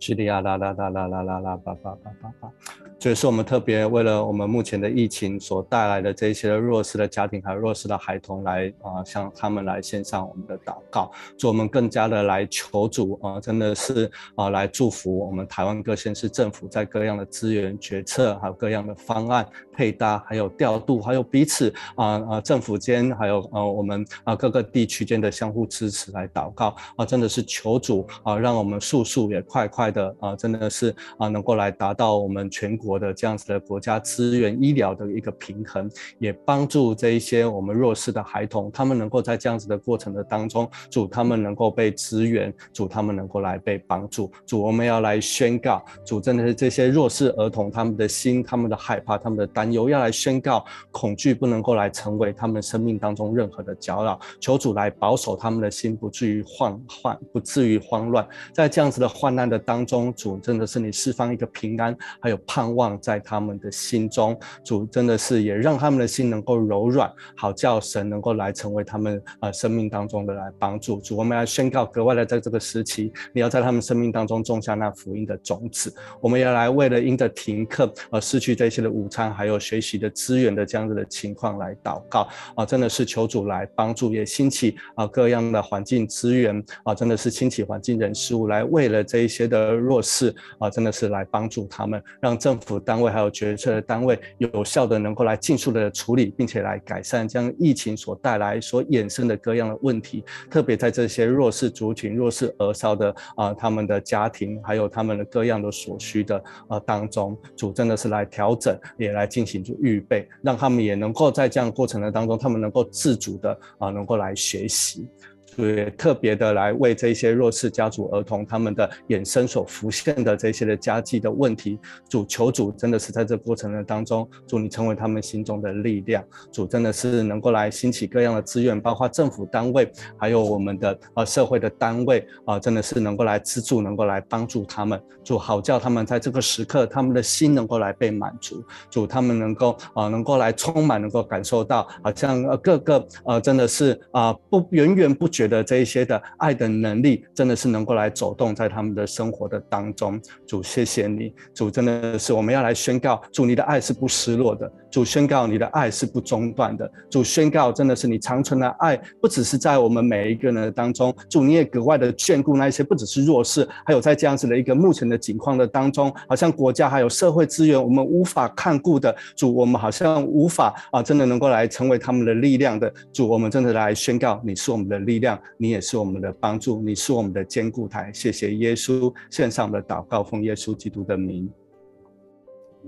[0.00, 2.50] 叙利亚啦啦啦啦啦啦啦叭叭叭叭叭，
[2.98, 29.89] 所以是我们特别为了我们目前的疫情所带来的这些弱势的家庭还有弱势的孩童来啊，向他们来献上我们的祷告，祝我们更加的来求主啊，真的是啊来祝福我们台湾各县市政府在各样的资源决策还有各样的方案配搭，还有调度，还有彼此啊啊政府间还有呃我们啊各个地区间的相互支持来祷告啊，真的是求主啊，让我们速速也快快。
[29.90, 71.00] 的啊，真的是啊，能够来达到我们全国的这样子的国家资源医疗的一个平衡，也帮助这一些我们弱势的孩童，他们能够在这样子的过程的当中，主他们能够被支援，主他们能够来被帮助，主我们要来宣告，主真的是这些弱势儿童他们的心、他们的害怕、他们的担忧，要来宣告，恐惧不能够来成为他们生命当中任何的搅扰，求主来保守他们的心，不至于慌乱，不至于慌乱，在这样子的患难的当当中，主真的是你释放一个平安，还有盼望在他们的心中，主真的是也让他们的心能够柔软，好叫神能够来成为他们呃生命当中的来帮助。
[71.00, 75.94] 主，我们要宣告，格外的在这个时期，你要在他们生命当中种下那福音的种子。
[76.20, 115.08] 我们要来为了因着停课而失去这些的午餐，还有学习的资源的这样子的情况来祷告啊，真的是求主来帮助，也兴起啊各样的环境资源啊，真的是兴起环境人事物来为了这一些的弱势啊，真的是来帮助他们，让政府单位还有决策的单位有效的能够来尽速的处理，并且来改善将疫情所带来所衍生的各样的问题，特别在这些弱势族群、弱势儿少的啊他们的家庭，还有他们的各样的所需的啊当中，主真的是来调整，也来进行预备，让他们也能够在这样过程的当中，他们能够自主的啊能够来学习。
[115.56, 121.78] 对，特别的来为这些弱势家族儿童他们的衍生所浮现的这些的家计的问题，
[122.08, 145.39] 主求主真的是在这过程的当中，主你成为他们心中的力量，主真的是能够来兴起各样的资源，包括政府单位，还有我们的呃社会的单位啊、真的是能够来资助，能够来帮助他们，主好叫他们在这个时刻，他们的心能够来被满足，主他们能够啊、能够来充满，能够感受到，好像呃各个呃真的是啊、不源源不绝。
[145.40, 150.20] 觉得这一些的爱的能力，真的是能够来走动在他们的生活的当中。
[150.46, 175.29] 主，谢谢你，主真的是我们要来宣告，主你的爱是不失落的，主宣告你的爱是不中断的，主宣告真的是你长存的爱，不只是在我们每一个人的当中，主你也格外的眷顾那一些不只是弱势，还有在这样子的一个目前的境况的当中，好像国家还有社会资源我们无法看顾的，主我们好像无法啊，真的能够来成为他们的力量的，主我们真的来宣告你是我们的力量。
[175.58, 178.10] 你也是我们的帮助，你是我们的坚固台。
[178.12, 181.50] 谢谢耶稣，献上的祷告，奉耶稣基督的名。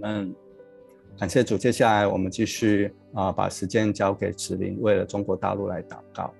[0.02, 0.34] 嗯，
[1.18, 1.58] 感谢主。
[1.58, 6.32] 接下来我们继续啊、把时间交给子林，为了中国大陆来祷告。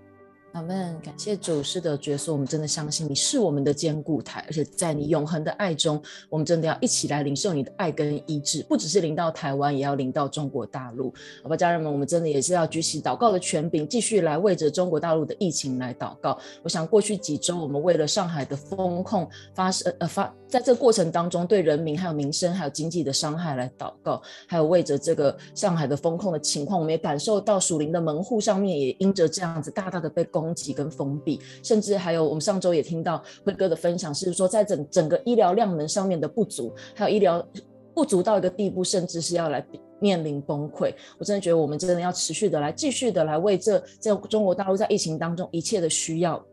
[0.52, 11.10] 阿们，感谢主，师的，角色，我们真的相信你是我们的坚固台，而且在你永恒的爱中，我们真的要一起来领受你的爱跟医治，不只是临到台湾，也要临到中国大陆。
[11.42, 16.38] 好吧，家人们，我们真的也是要举起祷告的权柄，继续来为着中国大陆的疫情来祷告。
[16.62, 30.41] 我想过去几周，我们为了上海的封控发生呃发，在这个过程当中，对人民还有民生还有经济的伤害来祷告，还有为着这个上海的封控的情况，我们也感受到属灵的门户上面也因着这样子大大的被攻。
[30.42, 37.46] 供给跟封闭，甚至还有我们上周也听到辉哥的分享，是说在整整个医疗量能上面的不足，还有医疗
[37.94, 39.64] 不足到一个地步，甚至是要来
[40.00, 40.92] 面临崩溃。
[41.18, 46.44] 我真的觉得我们真的要持续的来继续的来为这在中国大陆在疫情当中一切的需要。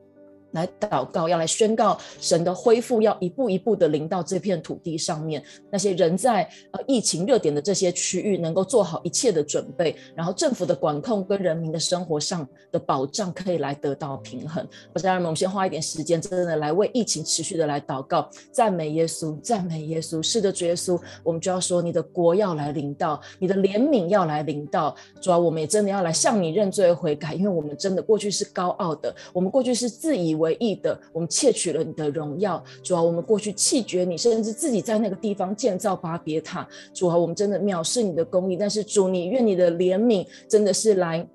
[0.52, 5.44] 来祷告，要来宣告神的恢复，要一步一步的临到这片土地上面。
[5.70, 14.66] 那些人在呃疫情热点的这些区域，能够做好一切的准备，然后政府的管控跟人民的生活上的保障可以来得到平衡。
[14.94, 20.22] 我家人们，我们先花一点时间，真的来为疫情持续的来祷告，赞美耶稣，赞美耶稣。
[20.22, 24.96] 是的，主耶稣，我们就要说，你的国要来临到，你的怜悯要来临到。
[25.22, 41.28] 主啊，我们也真的要来向你认罪悔改，因为我们真的过去是高傲的，我们过去是自以唯一的，我们窃取了你的荣耀，主啊，我们过去弃绝你，甚至自己在那个地方建造巴别塔，主啊，我们真的藐视你的公义，但是主，你愿你的怜悯真的是来。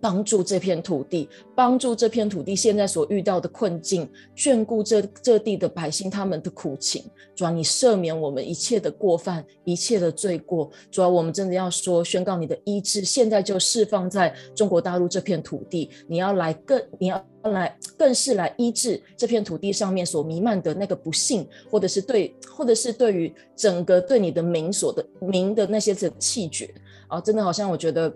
[0.00, 7.04] 帮助这片土地，帮助这片土地现在所遇到的困境，眷顾这这地的百姓他们的苦情。
[7.34, 10.70] 主啊，你赦免我们一切的过犯，一切的罪过。
[10.90, 15.90] 主啊，我们真的要说，宣告你的医治，现在就释放在中国大陆这片土地。
[16.06, 26.72] 你要来更，你要来更是来医治这片土地上面所弥漫的那个不幸，或者是对，或者是对于整个对你的民所的民的那些的气绝
[27.08, 28.12] 啊，真的好像我觉得。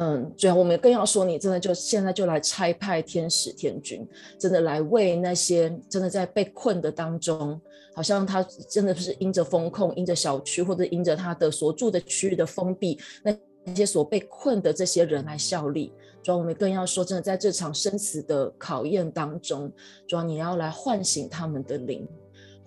[0.00, 4.06] 嗯，主要我们更要说，你真的就现在就来差派天使天军，
[4.38, 7.60] 真的来为那些真的在被困的当中，
[7.96, 15.92] 好像他真的是因着封控，因着小区或者因着他的所住的区域的封闭，那那些所被困的这些人来效力。
[16.22, 19.68] 主要，我们更要说，真的在这场生死的考验当中，
[20.06, 22.06] 主要，你要来唤醒他们的灵。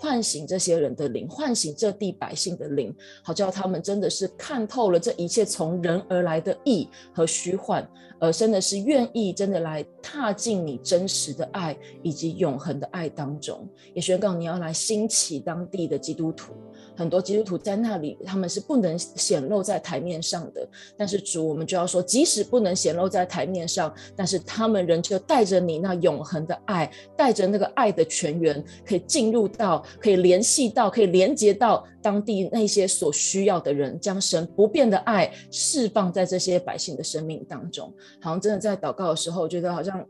[0.01, 2.91] 唤醒这些人的灵，唤醒这地百姓的灵，
[3.21, 7.87] 好叫他们真的是看透了这一切从人而来的意和虚幻，
[8.19, 13.69] 而真的是愿意真的来踏进你真实的爱以及永恒的爱当中。
[13.93, 16.53] 也宣告你要来兴起当地的基督徒。
[17.01, 20.65] 很多基督徒在那里，他们是不能显露在台面上的。
[20.95, 37.91] 但是主，我们就要说，即使不能显露在台面上，但是他们仍旧带着你那永恒的爱，带着那个爱的泉源，可以进入到，可以联系到，可以连接到当地那些所需要的人，将神不变的爱释放在这些百姓的生命当中。
[38.21, 40.05] 好像真的在祷告的时候，我觉得好像。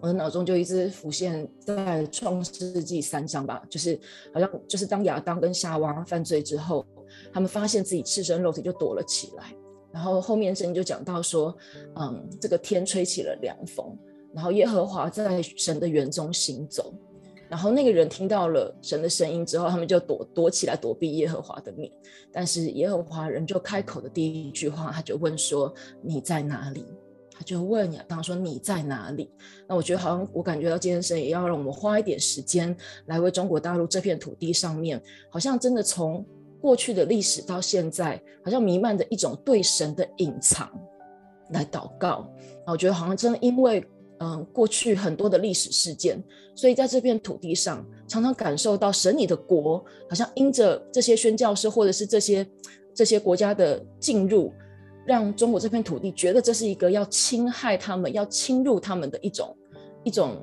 [0.00, 3.98] 我的脑中就一直浮现在创世纪三章吧，就是
[4.32, 6.86] 好像就是当亚当跟夏娃犯罪之后，
[7.32, 9.54] 他们发现自己赤身肉体就躲了起来，
[9.92, 11.56] 然后后面圣经就讲到说，
[11.96, 13.96] 嗯，这个天吹起了凉风，
[14.32, 16.94] 然后耶和华在神的园中行走，
[17.48, 21.90] 然后那个人听到了神的声音之后，他们就躲躲起来躲避耶和华的面，
[22.30, 26.86] 但是耶和华人就开口的第一句话，他就问说：你在哪里？
[27.38, 29.30] 他就问亚当说：“你在哪里？”
[29.68, 32.76] 那我觉得好像我感觉到今天神也要让我们花一点时间
[33.06, 36.26] 来为中国大陆这片土地上面，好像真的从
[36.60, 40.68] 过去的历史到现在，好像弥漫着一种对神的隐藏
[41.50, 42.28] 来祷告。
[42.66, 43.86] 那我觉得好像真的因为
[44.18, 46.20] 嗯过去很多的历史事件，
[46.56, 49.78] 所以在这片土地上常常感受到神你的国
[50.08, 52.44] 好像因着这些宣教士或者是这些
[52.92, 54.52] 这些国家的进入。
[55.08, 59.56] 让中国这片土地觉得这是一个要侵害他们、要侵入他们的一种、
[60.04, 60.36] 一种、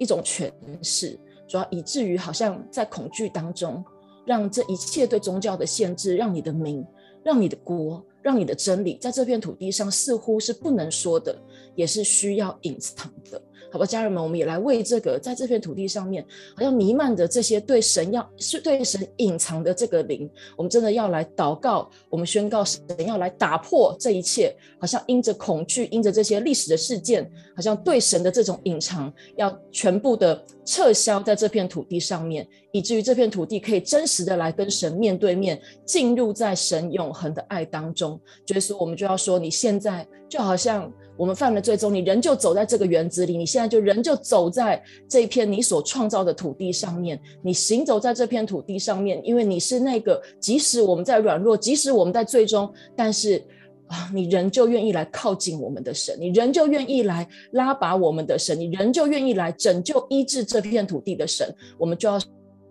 [0.00, 1.16] 一种权势，
[1.46, 3.84] 主要以至于好像在恐惧当中，
[4.26, 6.84] 让这一切对宗教的限制，让你的名、
[7.22, 11.40] 让你的国、让你的真理，在这片土地上似乎是不能说的，
[11.76, 13.40] 也是需要隐藏的。
[13.74, 38.20] 好吧，家人们，我们也来为这个在这片土地上面，好像弥漫着这些对神要是对神隐藏的这个灵，我们真的要来祷告，我们宣告神要来打破这一切，好像因着恐惧，因着这些历史的事件，好像对神的这种隐藏，要全部的撤销在这片土地上面，以至于这片土地可以真实的来跟神面对面，进入在神永恒的爱当中。
[38.46, 40.88] 就是说，我们就要说，你现在就好像。
[41.16, 53.42] 我们犯了罪之后，你仍旧走在这个园子里，你现在就仍旧走在这片你所创造的土地上面，你行走在这片土地上面，因为你是那个，即使我们在软弱，即使我们在最终，但是
[53.86, 61.46] 啊，你仍旧愿意来靠近我们的神，你仍旧愿意来拉拔我们的神，你仍旧愿意来拯救医治这片土地的神，
[61.78, 62.18] 我们就要。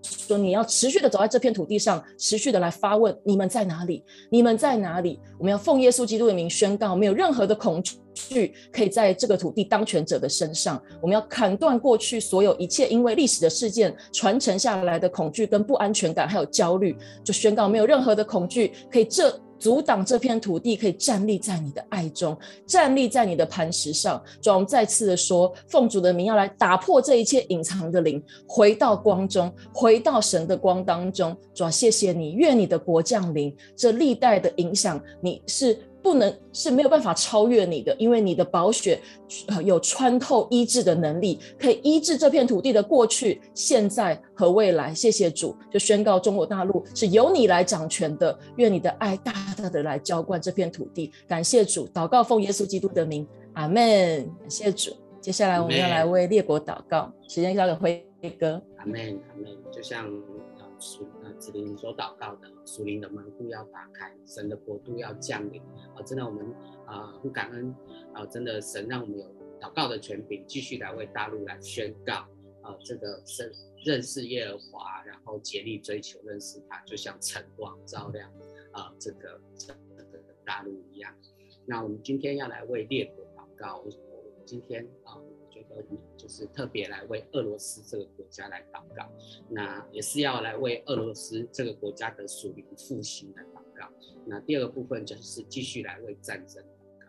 [0.03, 4.03] 说你要持续的走在这片土地上，持续的来发问：你们在哪里？
[4.29, 5.19] 你们在哪里？
[5.39, 7.81] 我们要奉耶稣基督的名宣告，没有任何的恐
[8.13, 10.81] 惧可以在这个土地当权者的身上。
[11.01, 19.33] 我们要砍断过去所有一切因为历史的事件传承下来的恐惧跟不安全感，还有焦虑，就宣告没有任何的恐惧可以这。
[19.63, 24.21] 阻挡这片土地可以站立在你的爱中，站立在你的磐石上。
[24.41, 31.33] 主，我们再次的说，奉主的名要来打破这一切隐藏的灵，回到光中，回到神的光当中。
[31.53, 33.55] 主，谢谢你，愿你的国降临。
[33.73, 35.79] 这历代的影响，你是。
[36.03, 38.99] 不能是没有办法超越你的，因为你的宝血
[39.63, 44.93] 有穿透医治的能力，可以医治这片土地的过去、现在和未来。
[44.93, 48.37] 谢谢主，就宣告中国大陆是由你来掌权的。
[48.57, 51.09] 愿你的爱大大的来浇灌这片土地。
[51.25, 53.75] 感谢主，祷告奉耶稣基督的名，阿门。
[54.41, 54.91] 感谢主。
[55.21, 58.05] 接下来我们要来为列国祷告，时间交给辉
[58.37, 58.61] 哥。
[58.77, 58.99] 阿门，
[59.29, 59.57] 阿门。
[59.71, 60.05] 就像。
[60.83, 65.61] 属呃，子琳所祷告的属灵的门户要打开，神的国度要降临
[65.95, 66.03] 啊！
[66.05, 66.45] 真的，我们
[66.85, 67.73] 啊，很感恩
[68.13, 68.25] 啊！
[68.25, 69.25] 真的，神让我们有
[69.61, 72.27] 祷告的权柄，继续来为大陆来宣告
[72.61, 72.77] 啊！
[72.83, 73.51] 这个认
[73.85, 78.29] 认识耶和华，然后竭力追求认识他，就像晨光照亮
[78.73, 81.15] 啊这个这个大陆一样。
[81.65, 83.89] 那我们今天要来为列国祷告，我
[84.45, 85.15] 今天啊。
[86.17, 89.11] 就是特别来为俄罗斯这个国家来祷告，
[89.49, 93.89] 那也是要来为俄罗斯这个国家的属灵复兴来祷告。
[94.25, 96.67] 那第二个部分就是继续来为战争祷
[96.99, 97.07] 告。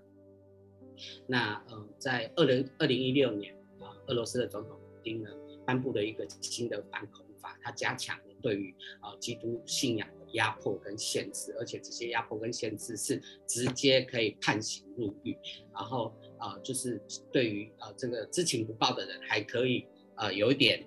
[1.26, 5.30] 那呃，在二零二零一六年啊，俄罗斯的总统普丁呢
[5.66, 15.36] 颁布了一个新的反恐法，他加强了对于啊基督信仰的压迫跟限制，而且这些压迫跟限制是直接可以判刑入狱，
[15.72, 16.12] 然后。
[16.38, 17.00] 啊、就是
[17.32, 20.86] 对于啊、呃、这个知情不报的人，还可以呃有一点，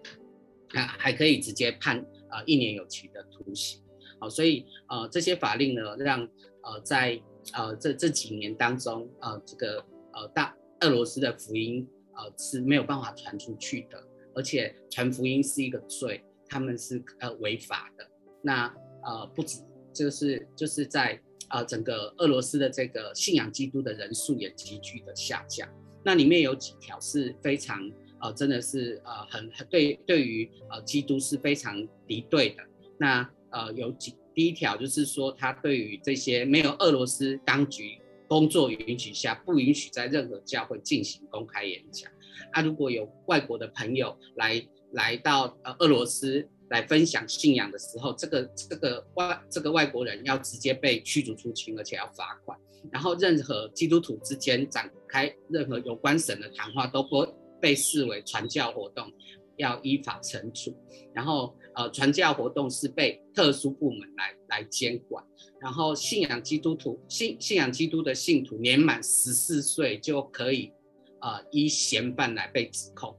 [0.74, 3.82] 啊还可以直接判啊、一年有期徒刑。
[4.20, 6.22] 好、所以呃这些法令呢，让
[6.64, 7.22] 呃在
[7.54, 18.10] 呃这这几年当中，呃这个呃大俄罗斯的福音呃是没有办法传出去的，而且传福音是一个罪，他们是呃违法的。
[18.42, 18.66] 那
[19.04, 19.62] 呃不止
[19.94, 21.20] 就是就是在
[21.50, 25.68] 呃整个俄罗斯的这个信仰基督的人数也急剧的下降。
[26.04, 27.92] 那里面有几条是非常
[28.22, 32.64] 呃真的是呃很很对对于呃基督是非常敌对的。
[32.98, 42.12] 那呃有几第一条就是说他对于这些没有俄罗斯当局工作允许下，不允许在任何教会进行公开演讲。
[42.52, 52.58] 啊，如果有外国的朋友来来到呃俄罗斯来分享信仰的时候，这个这个外这个外国人要直接被驱逐出境，而且要罚款。
[52.92, 57.28] 然后任何基督徒之间展开任何有关神的谈话，都不
[57.60, 59.12] 被视为传教活动，
[59.58, 60.76] 要依法惩处。
[61.14, 65.24] 然后呃，传教活动是被特殊部门来来监管。
[65.60, 70.72] 然后信仰基督徒信信仰基督的信徒年满十四岁就可以。
[71.20, 73.18] 呃，依嫌犯来被指控，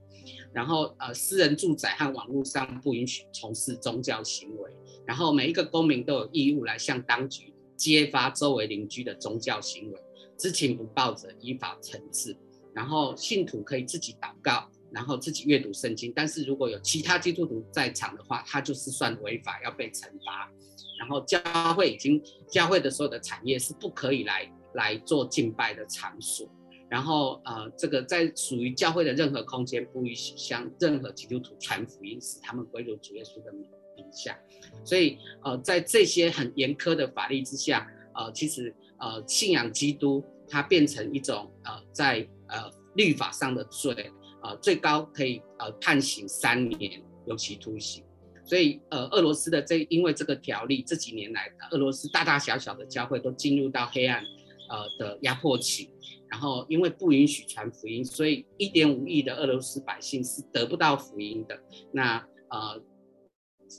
[0.58, 4.68] 然后呃，私人住宅和网络上不允许从事宗教行为，
[5.06, 10.00] 然后每一个公民都有义务来向当局揭发周围邻居的宗教行为，
[10.36, 12.36] 知情不报者依法惩治。
[12.74, 20.50] 然后信徒可以自己祷告，然后自己阅读圣经，但是如果有其他基督徒在场的话，他就是算违法要被惩罚。
[20.98, 21.38] 然后教
[21.74, 26.48] 会已经教会的所有的产业是不可以来来做敬拜的场所。
[26.90, 34.38] 然后，呃，这个在属于教会的任何空间，不允许向任何基督徒传福音，使他们归入主耶稣的名名下。
[34.84, 44.10] 所以，呃，在这些很严苛的法律之下，呃，其实，呃，信仰基督它变成一种，呃，在呃律法上的罪，
[44.42, 48.02] 呃，最高可以呃判刑三年有期徒刑。
[48.46, 54.24] 所以，呃，俄罗斯的这因为这个条例，这几年来，俄罗斯大大小小的教会都进入到黑暗，
[54.70, 55.90] 呃的压迫期。
[56.30, 61.58] 然后，因为不允许传福音，所以一点五亿的俄罗斯百姓是得不到福音的。
[61.90, 62.18] 那
[62.50, 62.82] 呃，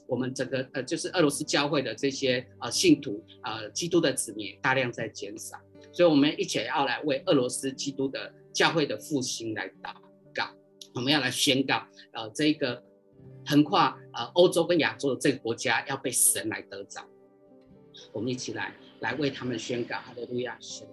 [0.07, 5.57] 我们整个呃，就是俄罗斯教会的这些呃信徒，呃，基督的子民大量在减少。
[5.91, 9.93] 所以，我们一起要来为俄罗斯基督的教会的复兴来祷
[10.33, 10.49] 告。
[10.95, 12.83] 我们要来宣告，呃，这个
[13.45, 17.05] 横跨呃欧洲跟亚洲的这个国家要被神来得着。
[18.11, 20.87] 我们一起来来为他们宣告，哈利路亚，神。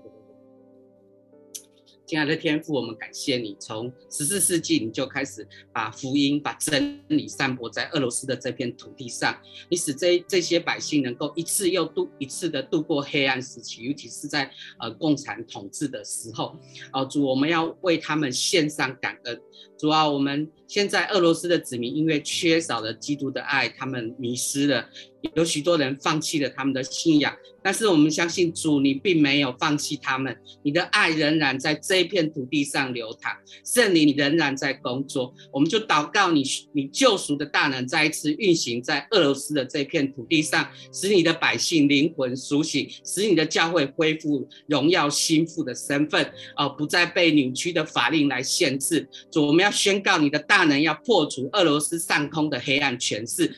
[2.06, 9.36] 亲爱的天父，我们感谢你，从十四世纪你就开始把福音、把真理散播在俄罗斯的这片土地上，
[9.68, 14.48] 你使这这些百姓能够一次又度一次的度过黑暗时期，尤其是在
[14.78, 16.56] 呃共产统治的时候。
[16.92, 19.40] 哦、呃，主，我们要为他们献上感恩。
[19.76, 24.88] 主啊，我们现在俄罗斯的子民因为缺少了基督的爱，他们迷失了。
[25.34, 35.34] 有许多人放弃了他们的信仰，但是我们相信主，你并没有放弃他们，你的爱仍然在这一片土地上流淌，圣灵你仍然在工作。
[35.50, 49.08] 我们就祷告你，你救赎的大能再一次运行在俄罗斯的这片土地上，使你的百姓灵魂苏醒，使你的教会恢复荣耀心腹的身份，而不再被扭曲的法令来限制。
[49.32, 53.54] 主，我们要宣告你的大大能要破除俄罗斯上空的黑暗权势。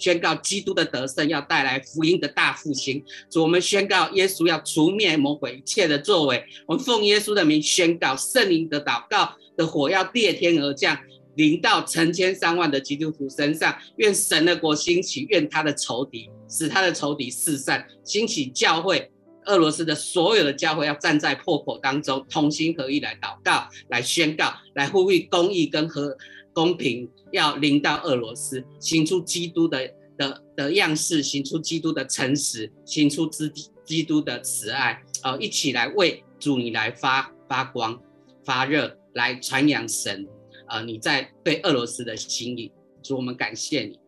[0.00, 3.04] 宣告基督的得胜要带来福音的大复兴。
[3.30, 6.44] 主，我们宣告耶稣要除灭魔鬼一切的作为。
[6.66, 10.98] 我们奉耶稣的名宣告圣灵的祷告的火要裂天而降，
[11.36, 13.72] 临到成千上万的基督徒身上。
[13.98, 17.86] 愿神的国兴起，愿他的仇敌使他的仇敌四散。
[18.02, 19.08] 兴起教会，
[19.44, 26.16] 俄罗斯的所有的教会要站在破口当中，同心合意来祷告，来宣告，来呼吁公义跟和。
[26.60, 33.50] 公平要临到俄罗斯，行出基督的的的样式，行出基督的诚实，行出基
[33.82, 37.98] 基督的慈爱，呃，一起来为主你来发发光
[38.44, 40.28] 发热，来传扬神，
[40.68, 42.70] 呃，你在对俄罗斯的心意，
[43.02, 43.98] 主我们感谢你。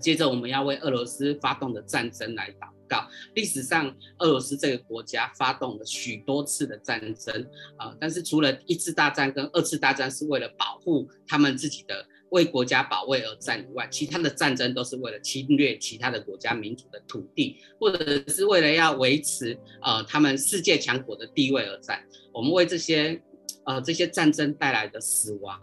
[0.00, 3.06] 接着我们要为俄罗斯发动的战争来祷告。
[3.34, 22.04] 历史上，俄罗斯这个国家发动了许多次的战争，啊、但是除了一次大战跟二次大战是为了保护他们自己的为国家保卫而战以外，其他的战争都是为了侵略其他的国家民族的土地，或者是为了要维持呃他们世界强国的地位而战。
[22.32, 23.22] 我们为这些
[23.64, 25.60] 呃这些战争带来的死亡、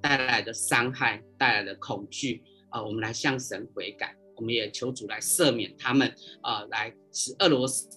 [0.00, 2.42] 带来的伤害、带来的恐惧。
[2.70, 6.08] 啊、我们来向神悔改，我们也求主来赦免他们，
[6.40, 7.88] 啊、呃，来使俄罗斯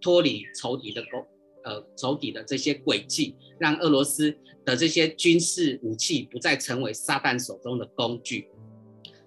[0.00, 1.26] 脱离仇敌的攻，
[1.64, 8.48] 呃，仇敌的这些诡计，让俄罗斯的这些军事武器不再成为撒旦手中的工具。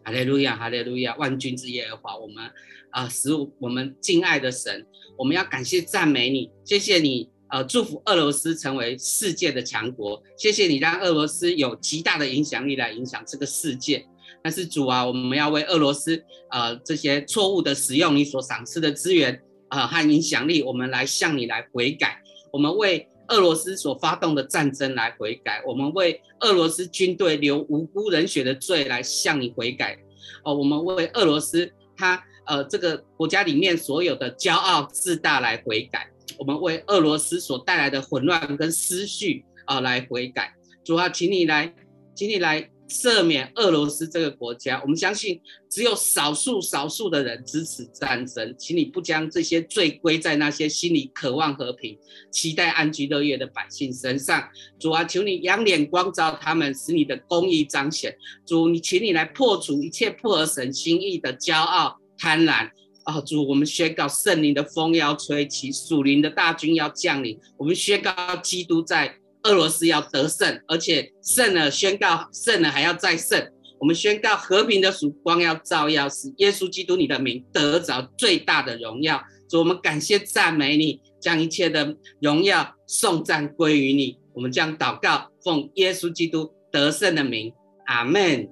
[0.04, 2.52] 哈利路亚，哈利路亚，万军之耶和华，我们
[2.90, 3.30] 啊、使
[3.60, 4.86] 我们敬爱的神，
[5.18, 7.30] 我们要感谢赞美你，谢谢你。
[7.50, 10.24] 呃，祝福俄罗斯成为世界的强国。
[10.36, 14.04] 谢谢你让俄罗斯有极大的影响力来影响这个世界。
[14.44, 16.22] 但是主啊，我们要为俄罗斯
[16.52, 22.22] 呃这些错误的使用你所赏赐的资源啊、呃、和影响力，我们来向你来悔改。
[22.52, 29.98] 我们为俄罗斯所发动的战争来悔改，我们为俄罗斯军队流无辜人血的罪来向你悔改。
[30.44, 36.10] 哦，我们为俄罗斯他呃这个国家里面所有的骄傲自大来悔改。
[36.38, 40.54] 我们为俄罗斯所带来的混乱跟思绪啊、来悔改。
[40.84, 41.74] 主啊，请你来，
[42.14, 44.80] 请你来赦免俄罗斯这个国家。
[44.84, 51.98] 我们相信只有少数少数的人支持战争，请你不将这些罪归在那些心里渴望和平、
[52.32, 54.48] 期待安居乐业的百姓身上。
[54.80, 58.16] 主啊，求你仰脸光照他们，使你的公义彰显。
[58.46, 62.70] 主，你请你来破除一切不合神心意的骄傲、贪婪。
[63.06, 67.38] 哦，主，我们宣告圣灵的风要吹起，属灵的大军要降临。
[67.58, 69.18] 我们宣告基督在。
[69.44, 73.52] 俄罗斯要得胜，而且胜了，宣告胜了还要再胜。
[73.80, 79.22] 我们宣告和平的曙光要照耀，使耶稣基督你的名得着最大的荣耀。
[79.50, 84.18] 主，我们感谢赞美你，将一切的荣耀颂赞归于你。
[84.34, 87.54] 我们将祷告奉耶稣基督得胜的名，
[87.88, 88.50] 阿门，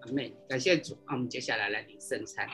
[0.00, 0.32] 阿门。
[0.48, 2.48] 感谢主，那我们接下来来领圣餐。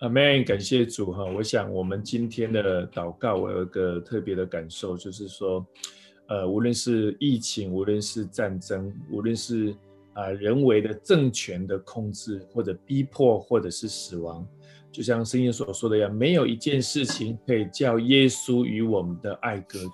[0.00, 1.24] 阿门，感谢主哈！
[1.24, 5.66] 我想我们今天的祷告，我有一个特别的感受，就是说，
[6.28, 9.74] 呃，无论是疫情，无论是战争，无论是
[10.12, 14.46] 啊、人为的政权的控制，或者逼迫，或者是死亡，
[14.92, 19.90] 就像圣经所说的一样，没有一件事情可以叫耶稣与我们的爱隔绝。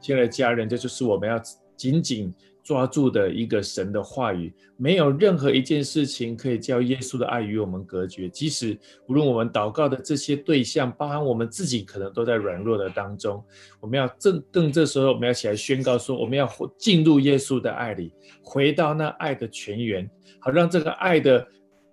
[0.00, 1.36] 亲爱的家人，这就是我们要
[1.76, 2.32] 紧紧。
[2.66, 8.28] 抓住的一个神的话语，没有任何一件事情可以叫耶稣的爱与我们隔绝。
[8.28, 13.40] 即使无论我们祷告的这些对象，包含我们自己，可能都在软弱的当中。
[13.78, 18.12] 我们要正正这时候，我们要起来宣告说，我们要进入耶稣的爱里，
[18.42, 20.10] 回到那爱的泉源，
[20.40, 21.46] 好让这个爱的。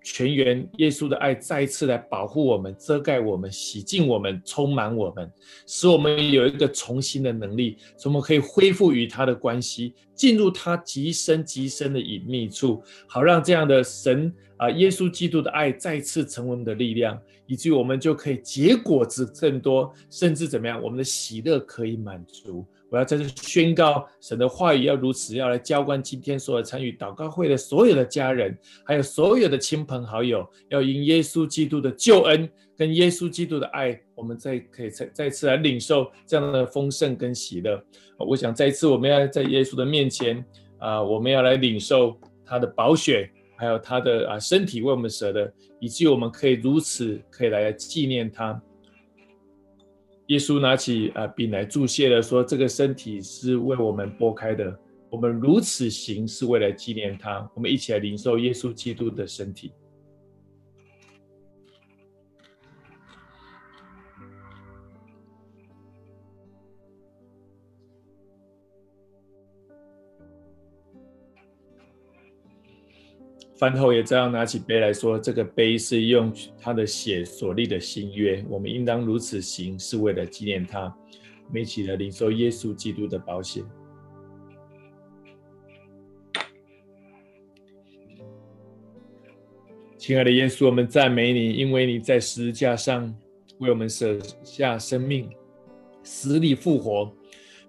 [0.03, 5.31] 全员耶稣的爱再一次来保护我们、遮盖我们、洗净我们、充满我们，
[5.65, 22.65] 使我们有一个重新的能力，使我们可以恢复与他的关系，进入他极深极深的隐秘处，好让这样的神啊，耶稣基督的爱再次成为我们的力量，以至于我们就可以结果子更多，甚至怎么样，我们的喜乐可以满足。
[22.93, 37.83] 我要在这宣告神的话语，要如此，要来浇灌今天所有参与祷告会的所有的家人，还有所有的亲朋好友，要因耶稣基督的救恩跟耶稣基督的爱，我们再可以再再次来领受这样的丰盛跟喜乐。
[38.19, 40.45] 我想再一次，我们要在耶稣的面前
[40.77, 42.15] 啊，我们要来领受
[42.45, 43.27] 他的宝血，
[43.57, 48.61] 还有他的啊身体为我们舍的，以及我们可以如此可以来纪念他。
[50.33, 54.75] 耶稣拿起呃饼来注谢了，说：“这个身体是为我们剥开的，
[55.11, 57.47] 我们如此行是为了纪念他。
[57.53, 59.71] 我们一起来领受耶稣基督的身体。”
[73.55, 80.93] 饭后也照样拿起杯来说：“这个杯是用他的血所立的新约，我们应当如此行，是为了纪念他。”
[81.47, 83.63] 我们一起来领受耶稣基督的保险。
[89.97, 93.13] 亲爱的耶稣，我们赞美你，因为你在十字架上
[93.59, 95.29] 为我们舍下生命，
[96.03, 97.13] 死里复活，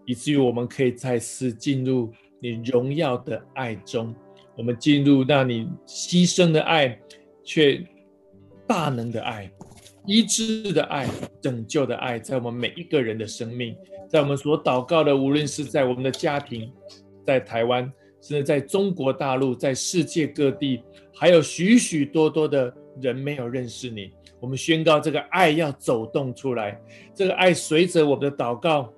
[0.07, 2.11] 以至于我们可以再次进入
[2.41, 4.15] 你荣耀的爱中。
[4.57, 6.97] 我们进入那你牺牲的爱，
[7.43, 7.85] 却
[8.67, 9.51] 大能的爱、
[10.07, 11.09] 医治的爱、
[11.41, 13.77] 拯救的爱，在我们每一个人的生命，
[14.09, 16.73] 在我们所祷告的，无论是在我们的家庭，
[17.27, 17.93] 在台湾，
[18.23, 20.81] 甚至在中国大陆，在世界各地，
[21.15, 24.13] 还有许许多多的人没有认识你。
[24.39, 26.81] 我们宣告这个爱要走动出来，
[27.13, 28.93] 这个爱随着我们的祷告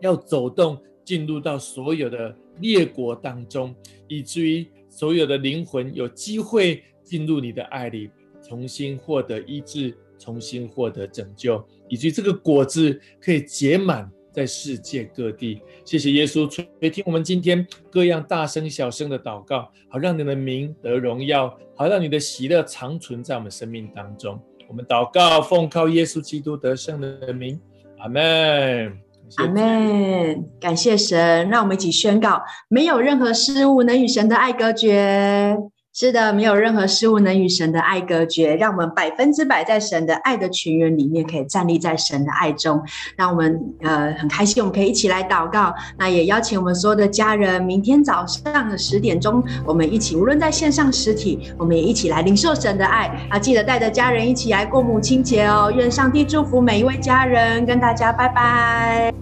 [0.00, 3.74] 要走动，进入到所有的列国当中，
[4.08, 4.66] 以至于。
[4.98, 8.10] 所有的灵魂有机会进入你的爱里，
[8.42, 15.60] 重新获得医治，重新获得拯救，以及这个果子可以结满在世界各地。
[15.84, 24.36] 谢谢耶稣，垂听我们今天各样大声小声的祷告，好让你的名得荣耀，好让你的喜乐长存在我们生命当中。
[24.68, 27.60] 我们祷告，奉靠耶稣基督得胜的名，
[27.98, 29.07] 阿门。
[29.36, 35.56] 阿门，感谢神，让我们一起宣告：没有任何事物能与神的爱隔绝。
[36.00, 42.80] 是的，没有任何事物能与神的爱隔绝，让我们百分之百在神的爱的泉源里面，可以站立在神的爱中。
[43.16, 45.74] 让我们呃很开心，我们可以一起来祷告。
[45.98, 53.08] 那也邀请我们所有的家人，明天早上的十点钟，我们一起，无论在线上实体，我们也一起来领受神的爱。
[53.28, 55.72] 啊，记得带着家人一起来过母亲节哦。
[55.76, 59.12] 愿上帝祝福每一位家人，跟大家拜拜，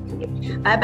[0.62, 0.72] 拜拜。